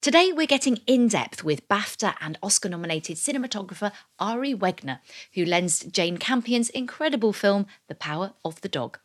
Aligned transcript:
Today, 0.00 0.30
we're 0.32 0.46
getting 0.46 0.78
in 0.86 1.08
depth 1.08 1.42
with 1.42 1.68
BAFTA 1.68 2.14
and 2.20 2.38
Oscar 2.40 2.68
nominated 2.68 3.16
cinematographer 3.16 3.90
Ari 4.20 4.54
Wegner, 4.54 5.00
who 5.34 5.44
lensed 5.44 5.90
Jane 5.90 6.18
Campion's 6.18 6.70
incredible 6.70 7.32
film, 7.32 7.66
The 7.88 7.96
Power 7.96 8.34
of 8.44 8.60
the 8.60 8.68
Dog. 8.68 9.00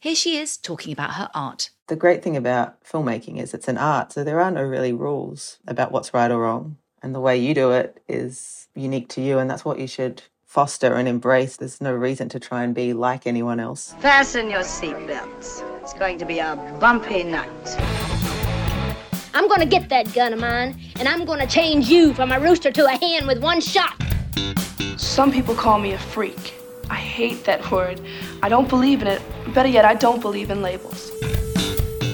Here 0.00 0.14
she 0.14 0.38
is 0.38 0.56
talking 0.56 0.94
about 0.94 1.16
her 1.16 1.28
art. 1.34 1.68
The 1.88 1.96
great 1.96 2.22
thing 2.22 2.38
about 2.38 2.82
filmmaking 2.82 3.36
is 3.38 3.52
it's 3.52 3.68
an 3.68 3.76
art, 3.76 4.12
so 4.12 4.24
there 4.24 4.40
are 4.40 4.50
no 4.50 4.62
really 4.62 4.94
rules 4.94 5.58
about 5.68 5.92
what's 5.92 6.14
right 6.14 6.30
or 6.30 6.40
wrong. 6.40 6.78
And 7.02 7.14
the 7.14 7.20
way 7.20 7.36
you 7.36 7.54
do 7.54 7.72
it 7.72 8.02
is 8.08 8.68
unique 8.74 9.10
to 9.10 9.20
you, 9.20 9.38
and 9.38 9.50
that's 9.50 9.66
what 9.66 9.78
you 9.78 9.86
should 9.86 10.22
foster 10.46 10.94
and 10.94 11.06
embrace. 11.06 11.58
There's 11.58 11.82
no 11.82 11.92
reason 11.92 12.30
to 12.30 12.40
try 12.40 12.64
and 12.64 12.74
be 12.74 12.94
like 12.94 13.26
anyone 13.26 13.60
else. 13.60 13.94
Fasten 14.00 14.48
your 14.48 14.62
seatbelts. 14.62 15.62
It's 15.82 15.92
going 15.92 16.16
to 16.16 16.24
be 16.24 16.38
a 16.38 16.56
bumpy 16.80 17.24
night. 17.24 18.09
I'm 19.32 19.48
gonna 19.48 19.66
get 19.66 19.88
that 19.90 20.12
gun 20.12 20.32
of 20.32 20.40
mine, 20.40 20.76
and 20.96 21.06
I'm 21.06 21.24
gonna 21.24 21.46
change 21.46 21.88
you 21.88 22.12
from 22.14 22.32
a 22.32 22.40
rooster 22.40 22.72
to 22.72 22.86
a 22.86 22.90
hen 22.90 23.26
with 23.26 23.40
one 23.40 23.60
shot. 23.60 23.94
Some 24.96 25.30
people 25.30 25.54
call 25.54 25.78
me 25.78 25.92
a 25.92 25.98
freak. 25.98 26.54
I 26.90 26.96
hate 26.96 27.44
that 27.44 27.70
word. 27.70 28.00
I 28.42 28.48
don't 28.48 28.68
believe 28.68 29.02
in 29.02 29.08
it. 29.08 29.22
Better 29.54 29.68
yet, 29.68 29.84
I 29.84 29.94
don't 29.94 30.20
believe 30.20 30.50
in 30.50 30.62
labels. 30.62 31.12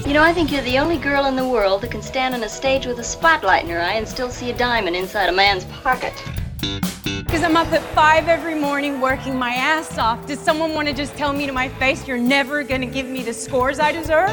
You 0.06 0.12
know, 0.12 0.22
I 0.22 0.32
think 0.32 0.52
you're 0.52 0.62
the 0.62 0.78
only 0.78 0.98
girl 0.98 1.24
in 1.24 1.36
the 1.36 1.48
world 1.48 1.80
that 1.80 1.90
can 1.90 2.02
stand 2.02 2.34
on 2.34 2.42
a 2.42 2.48
stage 2.48 2.86
with 2.86 2.98
a 2.98 3.04
spotlight 3.04 3.64
in 3.64 3.70
her 3.70 3.80
eye 3.80 3.94
and 3.94 4.06
still 4.06 4.30
see 4.30 4.50
a 4.50 4.56
diamond 4.56 4.94
inside 4.94 5.28
a 5.28 5.32
man's 5.32 5.64
pocket. 5.64 6.12
Because 6.60 7.42
I'm 7.42 7.56
up 7.56 7.72
at 7.72 7.82
five 7.94 8.28
every 8.28 8.54
morning 8.54 9.00
working 9.00 9.36
my 9.36 9.54
ass 9.54 9.96
off. 9.98 10.26
Does 10.26 10.38
someone 10.38 10.74
want 10.74 10.86
to 10.88 10.94
just 10.94 11.16
tell 11.16 11.32
me 11.32 11.46
to 11.46 11.52
my 11.52 11.68
face, 11.70 12.06
you're 12.06 12.18
never 12.18 12.62
going 12.62 12.82
to 12.82 12.86
give 12.86 13.06
me 13.06 13.22
the 13.22 13.32
scores 13.32 13.80
I 13.80 13.90
deserve? 13.90 14.30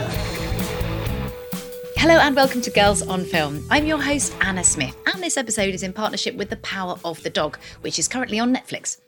Hello 1.98 2.18
and 2.20 2.36
welcome 2.36 2.62
to 2.62 2.70
Girls 2.70 3.02
on 3.02 3.24
Film. 3.24 3.66
I'm 3.70 3.86
your 3.86 4.02
host, 4.02 4.36
Anna 4.42 4.64
Smith, 4.64 4.96
and 5.06 5.24
this 5.24 5.38
episode 5.38 5.74
is 5.74 5.84
in 5.84 5.94
partnership 5.94 6.36
with 6.36 6.50
The 6.50 6.58
Power 6.58 6.98
of 7.06 7.24
the 7.24 7.30
Dog, 7.30 7.58
which 7.82 7.98
is 7.98 8.08
currently 8.08 8.40
on 8.40 8.54
Netflix. 8.54 9.00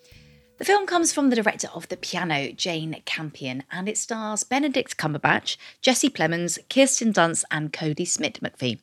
The 0.58 0.66
film 0.66 0.86
comes 0.88 1.12
from 1.12 1.30
the 1.30 1.36
director 1.36 1.68
of 1.74 1.90
The 1.90 1.98
Piano, 1.98 2.52
Jane 2.52 3.02
Campion, 3.06 3.64
and 3.72 3.90
it 3.90 3.98
stars 3.98 4.44
Benedict 4.44 4.98
Cumberbatch, 4.98 5.58
Jesse 5.82 6.10
Plemons, 6.10 6.58
Kirsten 6.70 7.12
Dunst, 7.12 7.44
and 7.52 7.74
Kodi 7.74 8.08
Smit-McPhee. 8.08 8.80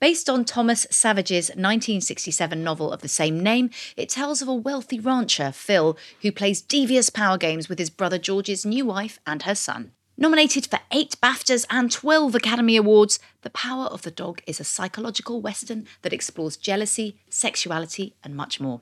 Based 0.00 0.28
on 0.28 0.44
Thomas 0.44 0.86
Savage's 0.90 1.48
1967 1.50 2.62
novel 2.62 2.92
of 2.92 3.00
the 3.00 3.08
same 3.08 3.40
name, 3.40 3.70
it 3.96 4.08
tells 4.08 4.42
of 4.42 4.48
a 4.48 4.54
wealthy 4.54 5.00
rancher, 5.00 5.50
Phil, 5.50 5.96
who 6.22 6.32
plays 6.32 6.60
devious 6.60 7.10
power 7.10 7.38
games 7.38 7.68
with 7.68 7.78
his 7.78 7.90
brother 7.90 8.18
George's 8.18 8.66
new 8.66 8.84
wife 8.84 9.18
and 9.26 9.42
her 9.42 9.54
son. 9.54 9.92
Nominated 10.16 10.66
for 10.68 10.78
eight 10.92 11.16
BAFTAs 11.20 11.66
and 11.70 11.90
12 11.90 12.36
Academy 12.36 12.76
Awards, 12.76 13.18
The 13.42 13.50
Power 13.50 13.86
of 13.86 14.02
the 14.02 14.12
Dog 14.12 14.42
is 14.46 14.60
a 14.60 14.64
psychological 14.64 15.40
western 15.40 15.88
that 16.02 16.12
explores 16.12 16.56
jealousy, 16.56 17.18
sexuality, 17.28 18.14
and 18.22 18.36
much 18.36 18.60
more. 18.60 18.80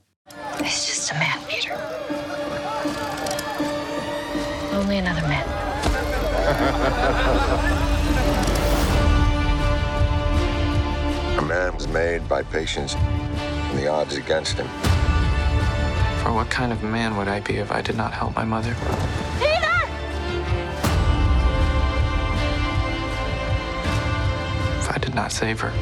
It's 0.59 0.87
just 0.87 1.11
a 1.11 1.15
man, 1.15 1.39
Peter. 1.49 1.73
Only 4.75 4.99
another 4.99 5.23
man. 5.23 5.49
A 11.39 11.43
man 11.43 11.75
was 11.75 11.89
made 11.89 12.29
by 12.29 12.43
patience, 12.43 12.95
and 12.95 13.79
the 13.79 13.89
odds 13.89 14.17
against 14.17 14.59
him. 14.59 14.69
For 16.23 16.33
what 16.33 16.51
kind 16.51 16.73
of 16.73 16.83
man 16.83 17.17
would 17.17 17.27
I 17.27 17.41
be 17.41 17.57
if 17.57 17.73
I 17.73 17.81
did 17.81 17.97
not 17.97 18.13
help 18.13 18.37
my 18.37 18.45
mother? 18.45 18.77
If 24.83 24.91
I 24.91 24.99
did 24.99 25.15
not 25.15 25.31
save 25.31 25.61
her. 25.61 25.73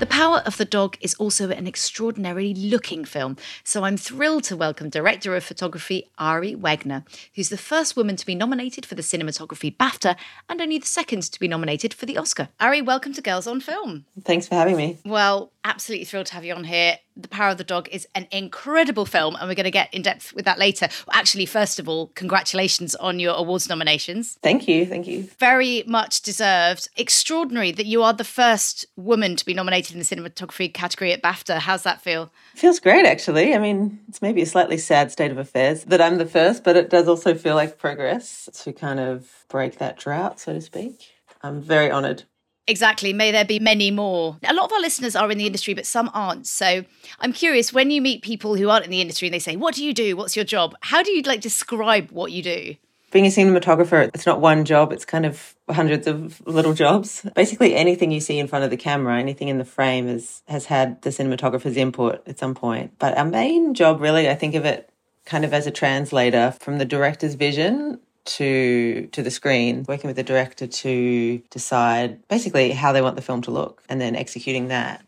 The 0.00 0.06
Power 0.06 0.42
of 0.44 0.58
the 0.58 0.66
Dog 0.66 0.98
is 1.00 1.14
also 1.14 1.48
an 1.48 1.66
extraordinarily 1.66 2.52
looking 2.52 3.06
film, 3.06 3.38
so 3.62 3.84
I'm 3.84 3.96
thrilled 3.96 4.44
to 4.44 4.56
welcome 4.56 4.90
director 4.90 5.34
of 5.34 5.44
photography 5.44 6.10
Ari 6.18 6.56
Wegner, 6.56 7.04
who's 7.34 7.48
the 7.48 7.56
first 7.56 7.96
woman 7.96 8.16
to 8.16 8.26
be 8.26 8.34
nominated 8.34 8.84
for 8.84 8.96
the 8.96 9.02
cinematography 9.02 9.74
BAFTA 9.74 10.16
and 10.50 10.60
only 10.60 10.76
the 10.76 10.86
second 10.86 11.22
to 11.22 11.40
be 11.40 11.48
nominated 11.48 11.94
for 11.94 12.04
the 12.04 12.18
Oscar. 12.18 12.50
Ari, 12.60 12.82
welcome 12.82 13.14
to 13.14 13.22
Girls 13.22 13.46
on 13.46 13.62
Film. 13.62 14.04
Thanks 14.24 14.46
for 14.46 14.56
having 14.56 14.76
me. 14.76 14.98
Well, 15.06 15.52
absolutely 15.64 16.04
thrilled 16.04 16.26
to 16.26 16.34
have 16.34 16.44
you 16.44 16.54
on 16.54 16.64
here. 16.64 16.98
The 17.16 17.28
Power 17.28 17.50
of 17.50 17.58
the 17.58 17.64
Dog 17.64 17.88
is 17.90 18.06
an 18.14 18.26
incredible 18.30 19.06
film, 19.06 19.36
and 19.36 19.48
we're 19.48 19.54
going 19.54 19.64
to 19.64 19.70
get 19.70 19.92
in 19.94 20.02
depth 20.02 20.34
with 20.34 20.44
that 20.44 20.58
later. 20.58 20.88
Actually, 21.12 21.46
first 21.46 21.78
of 21.78 21.88
all, 21.88 22.08
congratulations 22.14 22.94
on 22.96 23.18
your 23.18 23.34
awards 23.34 23.68
nominations. 23.68 24.36
Thank 24.42 24.68
you. 24.68 24.84
Thank 24.84 25.06
you. 25.06 25.28
Very 25.38 25.84
much 25.86 26.22
deserved. 26.22 26.88
Extraordinary 26.96 27.70
that 27.72 27.86
you 27.86 28.02
are 28.02 28.12
the 28.12 28.24
first 28.24 28.84
woman 28.96 29.36
to 29.36 29.44
be 29.44 29.54
nominated 29.54 29.92
in 29.92 30.00
the 30.00 30.04
cinematography 30.04 30.72
category 30.72 31.12
at 31.12 31.22
BAFTA. 31.22 31.58
How's 31.58 31.84
that 31.84 32.02
feel? 32.02 32.30
Feels 32.54 32.80
great, 32.80 33.06
actually. 33.06 33.54
I 33.54 33.58
mean, 33.58 34.00
it's 34.08 34.20
maybe 34.20 34.42
a 34.42 34.46
slightly 34.46 34.76
sad 34.76 35.12
state 35.12 35.30
of 35.30 35.38
affairs 35.38 35.84
that 35.84 36.00
I'm 36.00 36.18
the 36.18 36.26
first, 36.26 36.64
but 36.64 36.76
it 36.76 36.90
does 36.90 37.08
also 37.08 37.34
feel 37.34 37.54
like 37.54 37.78
progress 37.78 38.48
to 38.64 38.72
kind 38.72 39.00
of 39.00 39.44
break 39.48 39.78
that 39.78 39.98
drought, 39.98 40.40
so 40.40 40.52
to 40.52 40.60
speak. 40.60 41.14
I'm 41.42 41.60
very 41.60 41.90
honoured. 41.90 42.24
Exactly. 42.66 43.12
May 43.12 43.30
there 43.30 43.44
be 43.44 43.58
many 43.58 43.90
more. 43.90 44.38
A 44.42 44.54
lot 44.54 44.64
of 44.66 44.72
our 44.72 44.80
listeners 44.80 45.14
are 45.14 45.30
in 45.30 45.36
the 45.36 45.46
industry, 45.46 45.74
but 45.74 45.86
some 45.86 46.10
aren't. 46.14 46.46
So 46.46 46.84
I'm 47.20 47.32
curious 47.32 47.72
when 47.72 47.90
you 47.90 48.00
meet 48.00 48.22
people 48.22 48.56
who 48.56 48.70
aren't 48.70 48.86
in 48.86 48.90
the 48.90 49.00
industry 49.00 49.28
and 49.28 49.34
they 49.34 49.38
say, 49.38 49.56
What 49.56 49.74
do 49.74 49.84
you 49.84 49.92
do? 49.92 50.16
What's 50.16 50.34
your 50.34 50.44
job? 50.44 50.74
How 50.80 51.02
do 51.02 51.12
you 51.12 51.22
like 51.22 51.40
describe 51.40 52.10
what 52.10 52.32
you 52.32 52.42
do? 52.42 52.76
Being 53.10 53.26
a 53.26 53.28
cinematographer, 53.28 54.10
it's 54.12 54.26
not 54.26 54.40
one 54.40 54.64
job, 54.64 54.92
it's 54.92 55.04
kind 55.04 55.24
of 55.24 55.54
hundreds 55.70 56.08
of 56.08 56.44
little 56.48 56.74
jobs. 56.74 57.24
Basically, 57.36 57.76
anything 57.76 58.10
you 58.10 58.18
see 58.18 58.40
in 58.40 58.48
front 58.48 58.64
of 58.64 58.70
the 58.70 58.76
camera, 58.76 59.20
anything 59.20 59.46
in 59.46 59.58
the 59.58 59.64
frame 59.64 60.08
is, 60.08 60.42
has 60.48 60.64
had 60.64 61.00
the 61.02 61.10
cinematographer's 61.10 61.76
input 61.76 62.26
at 62.26 62.40
some 62.40 62.56
point. 62.56 62.98
But 62.98 63.16
our 63.16 63.24
main 63.24 63.74
job, 63.74 64.00
really, 64.00 64.28
I 64.28 64.34
think 64.34 64.56
of 64.56 64.64
it 64.64 64.90
kind 65.26 65.44
of 65.44 65.54
as 65.54 65.66
a 65.66 65.70
translator 65.70 66.54
from 66.58 66.78
the 66.78 66.84
director's 66.84 67.34
vision 67.34 68.00
to 68.24 69.08
to 69.12 69.22
the 69.22 69.30
screen, 69.30 69.84
working 69.88 70.08
with 70.08 70.16
the 70.16 70.22
director 70.22 70.66
to 70.66 71.38
decide 71.50 72.26
basically 72.28 72.72
how 72.72 72.92
they 72.92 73.02
want 73.02 73.16
the 73.16 73.22
film 73.22 73.42
to 73.42 73.50
look, 73.50 73.82
and 73.88 74.00
then 74.00 74.16
executing 74.16 74.68
that. 74.68 75.04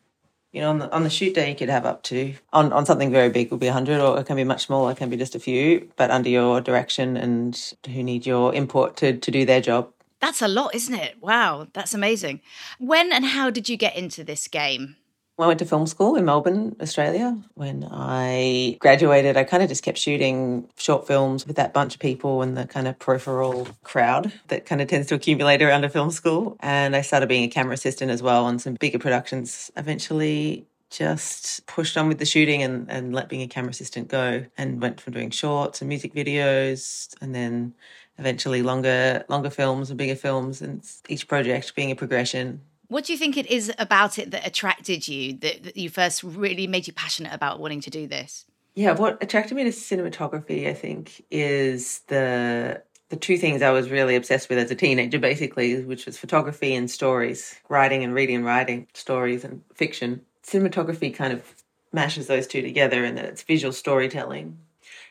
You 0.52 0.62
know, 0.62 0.70
on 0.70 0.78
the, 0.78 0.90
on 0.94 1.02
the 1.02 1.10
shoot 1.10 1.34
day, 1.34 1.50
you 1.50 1.56
could 1.56 1.68
have 1.68 1.84
up 1.84 2.02
to 2.04 2.34
on, 2.52 2.72
on 2.72 2.86
something 2.86 3.10
very 3.10 3.28
big 3.28 3.50
will 3.50 3.58
be 3.58 3.66
hundred, 3.66 4.00
or 4.00 4.18
it 4.18 4.26
can 4.26 4.36
be 4.36 4.44
much 4.44 4.66
smaller, 4.66 4.92
it 4.92 4.96
can 4.96 5.10
be 5.10 5.16
just 5.16 5.34
a 5.34 5.40
few, 5.40 5.90
but 5.96 6.10
under 6.10 6.30
your 6.30 6.60
direction 6.60 7.16
and 7.16 7.74
who 7.86 8.02
need 8.02 8.24
your 8.24 8.54
input 8.54 8.96
to 8.98 9.18
to 9.18 9.30
do 9.30 9.44
their 9.44 9.60
job. 9.60 9.92
That's 10.20 10.40
a 10.40 10.48
lot, 10.48 10.74
isn't 10.74 10.94
it? 10.94 11.16
Wow, 11.20 11.68
that's 11.72 11.92
amazing. 11.92 12.40
When 12.78 13.12
and 13.12 13.24
how 13.24 13.50
did 13.50 13.68
you 13.68 13.76
get 13.76 13.96
into 13.96 14.24
this 14.24 14.48
game? 14.48 14.96
I 15.38 15.46
went 15.46 15.58
to 15.58 15.66
film 15.66 15.86
school 15.86 16.16
in 16.16 16.24
Melbourne, 16.24 16.76
Australia. 16.80 17.36
When 17.54 17.86
I 17.90 18.78
graduated, 18.80 19.36
I 19.36 19.44
kind 19.44 19.62
of 19.62 19.68
just 19.68 19.82
kept 19.82 19.98
shooting 19.98 20.66
short 20.78 21.06
films 21.06 21.46
with 21.46 21.56
that 21.56 21.74
bunch 21.74 21.94
of 21.94 22.00
people 22.00 22.40
and 22.40 22.56
the 22.56 22.66
kind 22.66 22.88
of 22.88 22.98
peripheral 22.98 23.68
crowd 23.82 24.32
that 24.48 24.64
kind 24.64 24.80
of 24.80 24.88
tends 24.88 25.08
to 25.08 25.14
accumulate 25.14 25.60
around 25.60 25.84
a 25.84 25.90
film 25.90 26.10
school. 26.10 26.56
And 26.60 26.96
I 26.96 27.02
started 27.02 27.28
being 27.28 27.44
a 27.44 27.48
camera 27.48 27.74
assistant 27.74 28.10
as 28.10 28.22
well 28.22 28.46
on 28.46 28.58
some 28.58 28.74
bigger 28.74 28.98
productions. 28.98 29.70
Eventually, 29.76 30.66
just 30.88 31.66
pushed 31.66 31.98
on 31.98 32.08
with 32.08 32.18
the 32.18 32.24
shooting 32.24 32.62
and, 32.62 32.90
and 32.90 33.14
let 33.14 33.28
being 33.28 33.42
a 33.42 33.48
camera 33.48 33.70
assistant 33.70 34.08
go 34.08 34.46
and 34.56 34.80
went 34.80 35.00
from 35.02 35.12
doing 35.12 35.30
shorts 35.30 35.82
and 35.82 35.88
music 35.88 36.14
videos 36.14 37.14
and 37.20 37.34
then 37.34 37.74
eventually 38.18 38.62
longer 38.62 39.24
longer 39.28 39.50
films 39.50 39.90
and 39.90 39.98
bigger 39.98 40.14
films 40.14 40.62
and 40.62 40.88
each 41.08 41.26
project 41.28 41.74
being 41.74 41.90
a 41.90 41.96
progression 41.96 42.60
what 42.88 43.04
do 43.04 43.12
you 43.12 43.18
think 43.18 43.36
it 43.36 43.46
is 43.46 43.72
about 43.78 44.18
it 44.18 44.30
that 44.30 44.46
attracted 44.46 45.08
you, 45.08 45.34
that, 45.38 45.64
that 45.64 45.76
you 45.76 45.90
first 45.90 46.22
really 46.22 46.66
made 46.66 46.86
you 46.86 46.92
passionate 46.92 47.32
about 47.32 47.58
wanting 47.60 47.80
to 47.82 47.90
do 47.90 48.06
this? 48.06 48.44
Yeah, 48.74 48.92
what 48.92 49.22
attracted 49.22 49.54
me 49.54 49.64
to 49.64 49.70
cinematography, 49.70 50.68
I 50.68 50.74
think, 50.74 51.24
is 51.30 52.00
the 52.08 52.82
the 53.08 53.16
two 53.16 53.38
things 53.38 53.62
I 53.62 53.70
was 53.70 53.88
really 53.88 54.16
obsessed 54.16 54.48
with 54.48 54.58
as 54.58 54.70
a 54.70 54.74
teenager, 54.74 55.20
basically, 55.20 55.80
which 55.84 56.06
was 56.06 56.18
photography 56.18 56.74
and 56.74 56.90
stories, 56.90 57.54
writing 57.68 58.02
and 58.02 58.12
reading 58.12 58.36
and 58.36 58.44
writing 58.44 58.88
stories 58.94 59.44
and 59.44 59.62
fiction. 59.74 60.22
Cinematography 60.42 61.14
kind 61.14 61.32
of 61.32 61.54
mashes 61.92 62.26
those 62.26 62.46
two 62.48 62.62
together, 62.62 63.04
and 63.04 63.16
that 63.16 63.24
it's 63.24 63.42
visual 63.42 63.72
storytelling. 63.72 64.58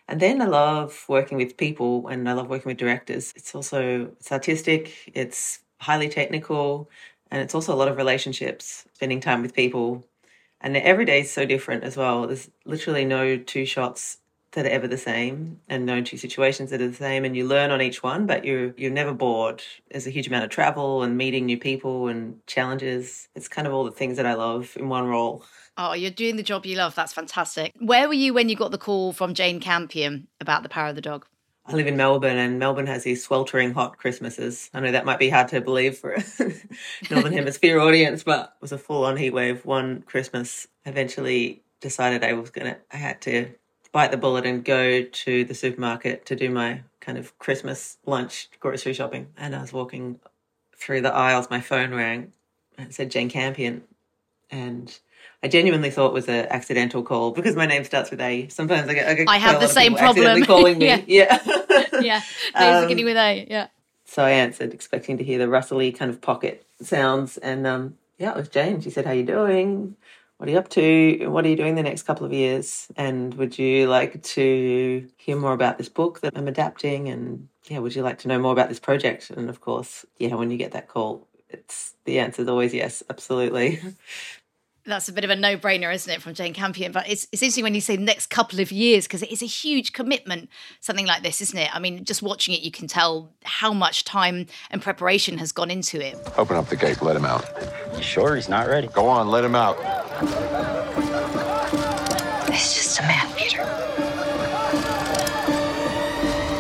And 0.07 0.19
then 0.19 0.41
I 0.41 0.45
love 0.45 1.05
working 1.07 1.37
with 1.37 1.57
people, 1.57 2.07
and 2.07 2.29
I 2.29 2.33
love 2.33 2.49
working 2.49 2.69
with 2.69 2.77
directors. 2.77 3.33
It's 3.35 3.55
also 3.55 4.11
it's 4.19 4.31
artistic, 4.31 5.11
it's 5.15 5.59
highly 5.79 6.09
technical, 6.09 6.89
and 7.31 7.41
it's 7.41 7.55
also 7.55 7.73
a 7.73 7.77
lot 7.77 7.87
of 7.87 7.97
relationships, 7.97 8.85
spending 8.93 9.19
time 9.19 9.41
with 9.41 9.53
people. 9.53 10.05
And 10.61 10.75
every 10.77 11.05
day 11.05 11.21
is 11.21 11.31
so 11.31 11.45
different 11.45 11.83
as 11.83 11.97
well. 11.97 12.27
There's 12.27 12.49
literally 12.65 13.05
no 13.05 13.37
two 13.37 13.65
shots 13.65 14.17
that 14.55 14.65
are 14.65 14.69
ever 14.69 14.87
the 14.87 14.97
same 14.97 15.59
and 15.67 15.85
no 15.85 16.01
two 16.01 16.17
situations 16.17 16.69
that 16.69 16.81
are 16.81 16.87
the 16.87 16.95
same 16.95 17.25
and 17.25 17.35
you 17.35 17.45
learn 17.45 17.71
on 17.71 17.81
each 17.81 18.01
one 18.01 18.25
but 18.25 18.45
you're 18.45 18.73
you're 18.77 18.89
never 18.89 19.13
bored 19.13 19.61
there's 19.91 20.07
a 20.07 20.09
huge 20.09 20.27
amount 20.27 20.45
of 20.45 20.49
travel 20.49 21.03
and 21.03 21.17
meeting 21.17 21.45
new 21.45 21.57
people 21.57 22.07
and 22.07 22.39
challenges 22.47 23.27
it's 23.35 23.49
kind 23.49 23.67
of 23.67 23.73
all 23.73 23.83
the 23.83 23.91
things 23.91 24.15
that 24.15 24.25
i 24.25 24.33
love 24.33 24.75
in 24.79 24.87
one 24.87 25.05
role 25.07 25.43
Oh, 25.77 25.91
you're 25.93 26.11
doing 26.11 26.37
the 26.37 26.43
job 26.43 26.65
you 26.65 26.77
love. 26.77 26.95
That's 26.95 27.11
fantastic. 27.11 27.73
Where 27.79 28.07
were 28.07 28.13
you 28.13 28.33
when 28.33 28.47
you 28.47 28.55
got 28.55 28.71
the 28.71 28.77
call 28.77 29.11
from 29.11 29.33
Jane 29.33 29.59
Campion 29.59 30.27
about 30.39 30.63
the 30.63 30.69
power 30.69 30.87
of 30.87 30.95
the 30.95 31.01
dog? 31.01 31.25
I 31.67 31.73
live 31.73 31.87
in 31.87 31.97
Melbourne, 31.97 32.37
and 32.37 32.59
Melbourne 32.59 32.87
has 32.87 33.03
these 33.03 33.23
sweltering 33.23 33.73
hot 33.73 33.97
Christmases. 33.97 34.69
I 34.73 34.79
know 34.81 34.91
that 34.91 35.05
might 35.05 35.19
be 35.19 35.29
hard 35.29 35.47
to 35.49 35.61
believe 35.61 35.97
for 35.97 36.11
a 36.13 36.23
Northern 37.09 37.33
Hemisphere 37.33 37.79
audience, 37.79 38.23
but 38.23 38.53
it 38.57 38.61
was 38.61 38.71
a 38.71 38.77
full 38.77 39.05
on 39.05 39.17
heat 39.17 39.31
wave. 39.31 39.65
One 39.65 40.03
Christmas, 40.03 40.67
eventually 40.85 41.63
decided 41.81 42.23
I 42.23 42.33
was 42.33 42.51
gonna, 42.51 42.77
I 42.91 42.97
had 42.97 43.21
to 43.21 43.49
bite 43.91 44.11
the 44.11 44.17
bullet 44.17 44.45
and 44.45 44.63
go 44.63 45.03
to 45.03 45.43
the 45.43 45.55
supermarket 45.55 46.25
to 46.27 46.35
do 46.35 46.49
my 46.49 46.81
kind 46.99 47.17
of 47.17 47.37
Christmas 47.39 47.97
lunch 48.05 48.49
grocery 48.59 48.93
shopping. 48.93 49.27
And 49.37 49.55
I 49.55 49.61
was 49.61 49.73
walking 49.73 50.19
through 50.77 51.01
the 51.01 51.13
aisles, 51.13 51.49
my 51.49 51.61
phone 51.61 51.93
rang 51.93 52.33
and 52.77 52.89
it 52.89 52.93
said 52.93 53.11
Jane 53.11 53.29
Campion. 53.29 53.83
And 54.51 54.97
I 55.43 55.47
genuinely 55.47 55.91
thought 55.91 56.07
it 56.07 56.13
was 56.13 56.27
an 56.27 56.47
accidental 56.49 57.03
call 57.03 57.31
because 57.31 57.55
my 57.55 57.65
name 57.65 57.83
starts 57.83 58.11
with 58.11 58.21
A. 58.21 58.47
Sometimes 58.47 58.89
I 58.89 58.93
get, 58.93 59.07
I, 59.07 59.13
get 59.13 59.29
I 59.29 59.37
have 59.37 59.59
the 59.59 59.67
same 59.67 59.95
problem. 59.95 60.43
calling 60.43 60.77
me. 60.77 60.85
Yeah. 60.87 61.01
yeah. 61.07 61.39
yeah, 62.01 62.21
names 62.59 62.75
Um, 62.75 62.83
beginning 62.83 63.05
with 63.05 63.17
A. 63.17 63.47
Yeah. 63.49 63.67
So 64.05 64.23
I 64.23 64.31
answered, 64.31 64.73
expecting 64.73 65.17
to 65.17 65.23
hear 65.23 65.37
the 65.37 65.49
rustly 65.49 65.91
kind 65.91 66.09
of 66.09 66.21
pocket 66.21 66.65
sounds, 66.81 67.37
and 67.37 67.65
um, 67.67 67.97
yeah, 68.17 68.31
it 68.31 68.37
was 68.37 68.49
Jane. 68.49 68.81
She 68.81 68.89
said, 68.89 69.05
"How 69.05 69.11
you 69.11 69.23
doing? 69.23 69.95
What 70.37 70.47
are 70.47 70.51
you 70.51 70.57
up 70.57 70.69
to? 70.69 71.27
What 71.27 71.45
are 71.45 71.49
you 71.49 71.55
doing 71.55 71.75
the 71.75 71.83
next 71.83 72.03
couple 72.03 72.25
of 72.25 72.33
years? 72.33 72.87
And 72.97 73.33
would 73.35 73.57
you 73.57 73.87
like 73.87 74.21
to 74.23 75.07
hear 75.17 75.35
more 75.37 75.53
about 75.53 75.77
this 75.77 75.89
book 75.89 76.21
that 76.21 76.37
I'm 76.37 76.47
adapting? 76.47 77.07
And 77.09 77.49
yeah, 77.67 77.79
would 77.79 77.95
you 77.95 78.03
like 78.03 78.19
to 78.19 78.27
know 78.27 78.39
more 78.39 78.51
about 78.53 78.69
this 78.69 78.79
project?" 78.79 79.31
And 79.31 79.49
of 79.49 79.59
course, 79.59 80.05
yeah, 80.17 80.35
when 80.35 80.51
you 80.51 80.57
get 80.57 80.71
that 80.73 80.87
call, 80.87 81.27
it's 81.49 81.93
the 82.05 82.19
answer 82.19 82.41
is 82.41 82.47
always 82.47 82.73
yes, 82.73 83.03
absolutely. 83.09 83.81
That's 84.87 85.09
a 85.09 85.13
bit 85.13 85.23
of 85.23 85.31
a 85.31 85.35
no-brainer, 85.35 85.91
isn't 85.91 86.13
it, 86.13 86.21
from 86.21 86.35
Jane 86.35 86.53
Campion? 86.53 86.91
But 86.91 87.09
it's, 87.09 87.27
it's 87.31 87.41
interesting 87.41 87.63
when 87.63 87.73
you 87.73 87.81
say 87.81 87.95
the 87.95 88.03
next 88.03 88.27
couple 88.27 88.59
of 88.59 88.71
years 88.71 89.07
because 89.07 89.23
it 89.23 89.31
is 89.31 89.41
a 89.41 89.47
huge 89.47 89.93
commitment, 89.93 90.47
something 90.79 91.07
like 91.07 91.23
this, 91.23 91.41
isn't 91.41 91.57
it? 91.57 91.75
I 91.75 91.79
mean, 91.79 92.05
just 92.05 92.21
watching 92.21 92.53
it, 92.53 92.61
you 92.61 92.69
can 92.69 92.87
tell 92.87 93.31
how 93.43 93.73
much 93.73 94.03
time 94.03 94.45
and 94.69 94.83
preparation 94.83 95.39
has 95.39 95.51
gone 95.51 95.71
into 95.71 96.05
it. 96.05 96.15
Open 96.37 96.55
up 96.55 96.67
the 96.67 96.75
gate, 96.75 97.01
let 97.01 97.15
him 97.15 97.25
out. 97.25 97.49
You 97.97 98.03
sure 98.03 98.35
he's 98.35 98.47
not 98.47 98.67
ready? 98.67 98.85
Go 98.87 99.07
on, 99.07 99.29
let 99.29 99.43
him 99.43 99.55
out. 99.55 99.75
He's 102.51 102.75
just 102.75 102.99
a 102.99 103.03
man, 103.03 103.27
Peter. 103.35 103.63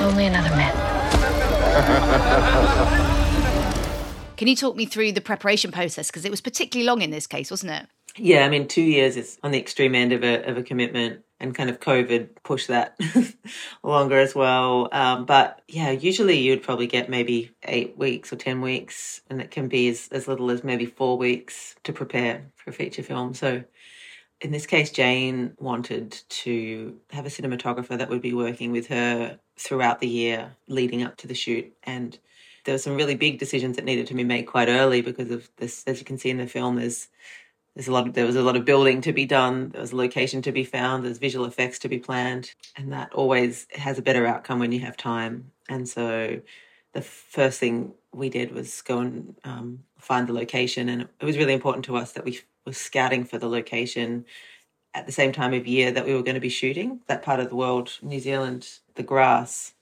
Only 0.01 0.25
another 0.25 0.49
man. 0.49 0.73
Can 4.37 4.47
you 4.49 4.55
talk 4.55 4.75
me 4.75 4.85
through 4.85 5.13
the 5.13 5.21
preparation 5.21 5.71
process? 5.71 6.07
Because 6.07 6.25
it 6.25 6.31
was 6.31 6.41
particularly 6.41 6.85
long 6.85 7.01
in 7.01 7.09
this 7.09 7.27
case, 7.27 7.49
wasn't 7.49 7.71
it? 7.71 7.87
Yeah, 8.17 8.45
I 8.45 8.49
mean, 8.49 8.67
two 8.67 8.81
years 8.81 9.17
is 9.17 9.37
on 9.43 9.51
the 9.51 9.59
extreme 9.59 9.95
end 9.95 10.13
of 10.13 10.23
a 10.23 10.43
of 10.43 10.57
a 10.57 10.63
commitment, 10.63 11.23
and 11.39 11.53
kind 11.53 11.69
of 11.69 11.79
COVID 11.79 12.29
pushed 12.43 12.69
that 12.69 12.97
longer 13.83 14.17
as 14.17 14.33
well. 14.33 14.87
Um, 14.91 15.25
but 15.25 15.61
yeah, 15.67 15.91
usually 15.91 16.37
you'd 16.37 16.63
probably 16.63 16.87
get 16.87 17.09
maybe 17.09 17.51
eight 17.63 17.97
weeks 17.97 18.31
or 18.31 18.37
ten 18.37 18.61
weeks, 18.61 19.21
and 19.29 19.41
it 19.41 19.51
can 19.51 19.67
be 19.67 19.89
as, 19.89 20.07
as 20.11 20.27
little 20.27 20.49
as 20.51 20.63
maybe 20.63 20.85
four 20.85 21.17
weeks 21.17 21.75
to 21.83 21.91
prepare 21.91 22.45
for 22.55 22.69
a 22.69 22.73
feature 22.73 23.03
film. 23.03 23.33
So 23.33 23.63
in 24.41 24.51
this 24.51 24.65
case, 24.65 24.91
Jane 24.91 25.53
wanted 25.59 26.11
to 26.29 26.97
have 27.11 27.25
a 27.25 27.29
cinematographer 27.29 27.97
that 27.97 28.09
would 28.09 28.21
be 28.21 28.33
working 28.33 28.71
with 28.71 28.87
her 28.87 29.39
throughout 29.57 29.99
the 29.99 30.07
year 30.07 30.55
leading 30.67 31.03
up 31.03 31.17
to 31.17 31.27
the 31.27 31.33
shoot, 31.33 31.73
and 31.83 32.17
there 32.65 32.75
were 32.75 32.79
some 32.79 32.95
really 32.95 33.15
big 33.15 33.39
decisions 33.39 33.75
that 33.75 33.85
needed 33.85 34.07
to 34.07 34.13
be 34.13 34.23
made 34.23 34.43
quite 34.43 34.67
early 34.67 35.01
because 35.01 35.31
of 35.31 35.49
this. 35.57 35.83
As 35.87 35.99
you 35.99 36.05
can 36.05 36.17
see 36.17 36.29
in 36.29 36.37
the 36.37 36.47
film, 36.47 36.75
there's 36.75 37.07
there's 37.75 37.87
a 37.89 37.91
lot 37.91 38.07
of, 38.07 38.13
there 38.13 38.25
was 38.25 38.37
a 38.37 38.41
lot 38.41 38.55
of 38.55 38.63
building 38.63 39.01
to 39.01 39.11
be 39.11 39.25
done. 39.25 39.69
There 39.69 39.81
was 39.81 39.91
a 39.91 39.97
location 39.97 40.41
to 40.43 40.51
be 40.53 40.63
found. 40.63 41.03
There's 41.03 41.17
visual 41.17 41.45
effects 41.45 41.77
to 41.79 41.89
be 41.89 41.99
planned. 41.99 42.53
And 42.77 42.93
that 42.93 43.11
always 43.13 43.67
has 43.73 43.97
a 43.99 44.01
better 44.01 44.25
outcome 44.25 44.59
when 44.59 44.71
you 44.71 44.79
have 44.79 44.95
time. 44.95 45.51
And 45.67 45.87
so 45.87 46.39
the 46.93 47.01
first 47.01 47.59
thing 47.59 47.93
we 48.13 48.29
did 48.29 48.53
was 48.53 48.81
go 48.81 48.99
and 48.99 49.35
um, 49.43 49.79
find 49.99 50.25
the 50.25 50.31
location. 50.31 50.87
And 50.87 51.01
it 51.01 51.25
was 51.25 51.37
really 51.37 51.53
important 51.53 51.83
to 51.85 51.97
us 51.97 52.13
that 52.13 52.23
we 52.23 52.39
were 52.65 52.71
scouting 52.71 53.25
for 53.25 53.37
the 53.37 53.49
location 53.49 54.25
at 54.93 55.05
the 55.05 55.11
same 55.11 55.33
time 55.33 55.53
of 55.53 55.67
year 55.67 55.91
that 55.91 56.05
we 56.05 56.13
were 56.13 56.23
going 56.23 56.35
to 56.35 56.41
be 56.41 56.49
shooting. 56.49 57.01
That 57.07 57.23
part 57.23 57.41
of 57.41 57.49
the 57.49 57.55
world 57.55 57.97
new 58.01 58.19
zealand 58.19 58.79
the 58.95 59.03
grass 59.03 59.73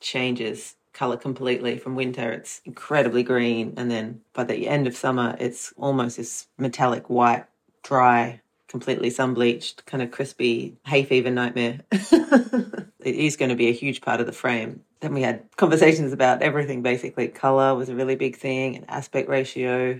changes 0.00 0.76
color 0.92 1.16
completely 1.16 1.78
from 1.78 1.94
winter 1.94 2.32
it's 2.32 2.60
incredibly 2.64 3.22
green 3.22 3.74
and 3.76 3.90
then 3.90 4.20
by 4.32 4.44
the 4.44 4.68
end 4.68 4.86
of 4.86 4.96
summer 4.96 5.36
it's 5.38 5.72
almost 5.76 6.16
this 6.16 6.48
metallic 6.58 7.08
white 7.08 7.44
dry 7.82 8.40
completely 8.68 9.10
sun 9.10 9.34
bleached 9.34 9.84
kind 9.84 10.02
of 10.02 10.10
crispy 10.12 10.76
hay 10.86 11.04
fever 11.04 11.30
nightmare. 11.30 11.80
It 13.02 13.14
is 13.14 13.36
going 13.36 13.48
to 13.48 13.56
be 13.56 13.68
a 13.68 13.72
huge 13.72 14.02
part 14.02 14.20
of 14.20 14.26
the 14.26 14.32
frame. 14.32 14.82
Then 15.00 15.14
we 15.14 15.22
had 15.22 15.44
conversations 15.56 16.12
about 16.12 16.42
everything 16.42 16.82
basically. 16.82 17.28
Color 17.28 17.74
was 17.74 17.88
a 17.88 17.94
really 17.94 18.14
big 18.14 18.36
thing 18.36 18.76
and 18.76 18.84
aspect 18.90 19.26
ratio 19.26 19.98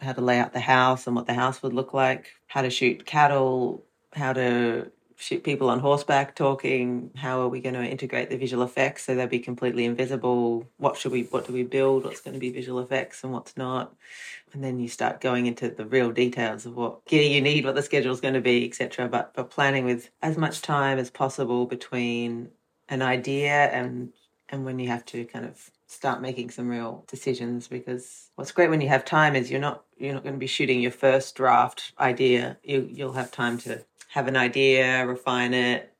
how 0.00 0.12
to 0.12 0.20
lay 0.20 0.38
out 0.38 0.52
the 0.52 0.60
house 0.60 1.06
and 1.06 1.16
what 1.16 1.26
the 1.26 1.34
house 1.34 1.62
would 1.62 1.72
look 1.72 1.94
like 1.94 2.28
how 2.46 2.62
to 2.62 2.70
shoot 2.70 3.06
cattle 3.06 3.82
how 4.12 4.32
to 4.32 4.90
people 5.42 5.70
on 5.70 5.80
horseback 5.80 6.34
talking 6.34 7.10
how 7.16 7.40
are 7.40 7.48
we 7.48 7.60
going 7.60 7.74
to 7.74 7.84
integrate 7.84 8.30
the 8.30 8.36
visual 8.36 8.62
effects 8.62 9.04
so 9.04 9.14
they'll 9.14 9.26
be 9.26 9.38
completely 9.38 9.84
invisible? 9.84 10.68
What 10.76 10.96
should 10.96 11.12
we 11.12 11.22
what 11.24 11.46
do 11.46 11.52
we 11.52 11.62
build? 11.62 12.04
What's 12.04 12.20
going 12.20 12.34
to 12.34 12.40
be 12.40 12.50
visual 12.50 12.80
effects 12.80 13.24
and 13.24 13.32
what's 13.32 13.56
not? 13.56 13.94
And 14.52 14.62
then 14.62 14.78
you 14.78 14.88
start 14.88 15.20
going 15.20 15.46
into 15.46 15.68
the 15.68 15.86
real 15.86 16.12
details 16.12 16.66
of 16.66 16.76
what 16.76 17.04
gear 17.06 17.22
you 17.22 17.40
need 17.40 17.64
what 17.64 17.74
the 17.74 17.82
schedule 17.82 18.12
is 18.12 18.20
going 18.20 18.34
to 18.34 18.40
be 18.40 18.66
etc 18.66 19.08
but 19.08 19.34
but 19.34 19.50
planning 19.50 19.84
with 19.84 20.10
as 20.22 20.36
much 20.36 20.62
time 20.62 20.98
as 20.98 21.10
possible 21.10 21.66
between 21.66 22.50
an 22.88 23.02
idea 23.02 23.66
and 23.72 24.12
and 24.48 24.64
when 24.64 24.78
you 24.78 24.88
have 24.88 25.04
to 25.06 25.24
kind 25.24 25.44
of 25.44 25.70
start 25.88 26.20
making 26.20 26.50
some 26.50 26.68
real 26.68 27.04
decisions 27.06 27.68
because 27.68 28.30
what's 28.34 28.52
great 28.52 28.70
when 28.70 28.80
you 28.80 28.88
have 28.88 29.04
time 29.04 29.36
is 29.36 29.50
you're 29.50 29.60
not 29.60 29.84
you're 29.98 30.14
not 30.14 30.22
going 30.22 30.34
to 30.34 30.38
be 30.38 30.46
shooting 30.46 30.80
your 30.80 30.90
first 30.90 31.34
draft 31.36 31.92
idea. 31.98 32.58
You 32.62 32.88
you'll 32.90 33.12
have 33.12 33.30
time 33.30 33.58
to 33.58 33.84
have 34.16 34.28
an 34.28 34.36
idea, 34.36 35.06
refine 35.06 35.52
it, 35.52 35.92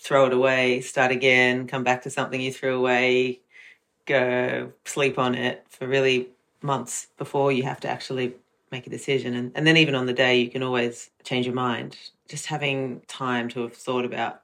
throw 0.00 0.24
it 0.24 0.32
away, 0.32 0.80
start 0.80 1.12
again, 1.12 1.66
come 1.66 1.84
back 1.84 2.00
to 2.00 2.08
something 2.08 2.40
you 2.40 2.50
threw 2.50 2.74
away, 2.74 3.38
go 4.06 4.72
sleep 4.86 5.18
on 5.18 5.34
it 5.34 5.62
for 5.68 5.86
really 5.86 6.30
months 6.62 7.08
before 7.18 7.52
you 7.52 7.62
have 7.62 7.78
to 7.80 7.86
actually 7.86 8.32
make 8.72 8.86
a 8.86 8.90
decision. 8.90 9.34
And, 9.34 9.52
and 9.54 9.66
then 9.66 9.76
even 9.76 9.94
on 9.94 10.06
the 10.06 10.14
day, 10.14 10.40
you 10.40 10.48
can 10.48 10.62
always 10.62 11.10
change 11.22 11.44
your 11.44 11.54
mind. 11.54 11.98
Just 12.30 12.46
having 12.46 13.02
time 13.08 13.50
to 13.50 13.60
have 13.60 13.74
thought 13.74 14.06
about 14.06 14.40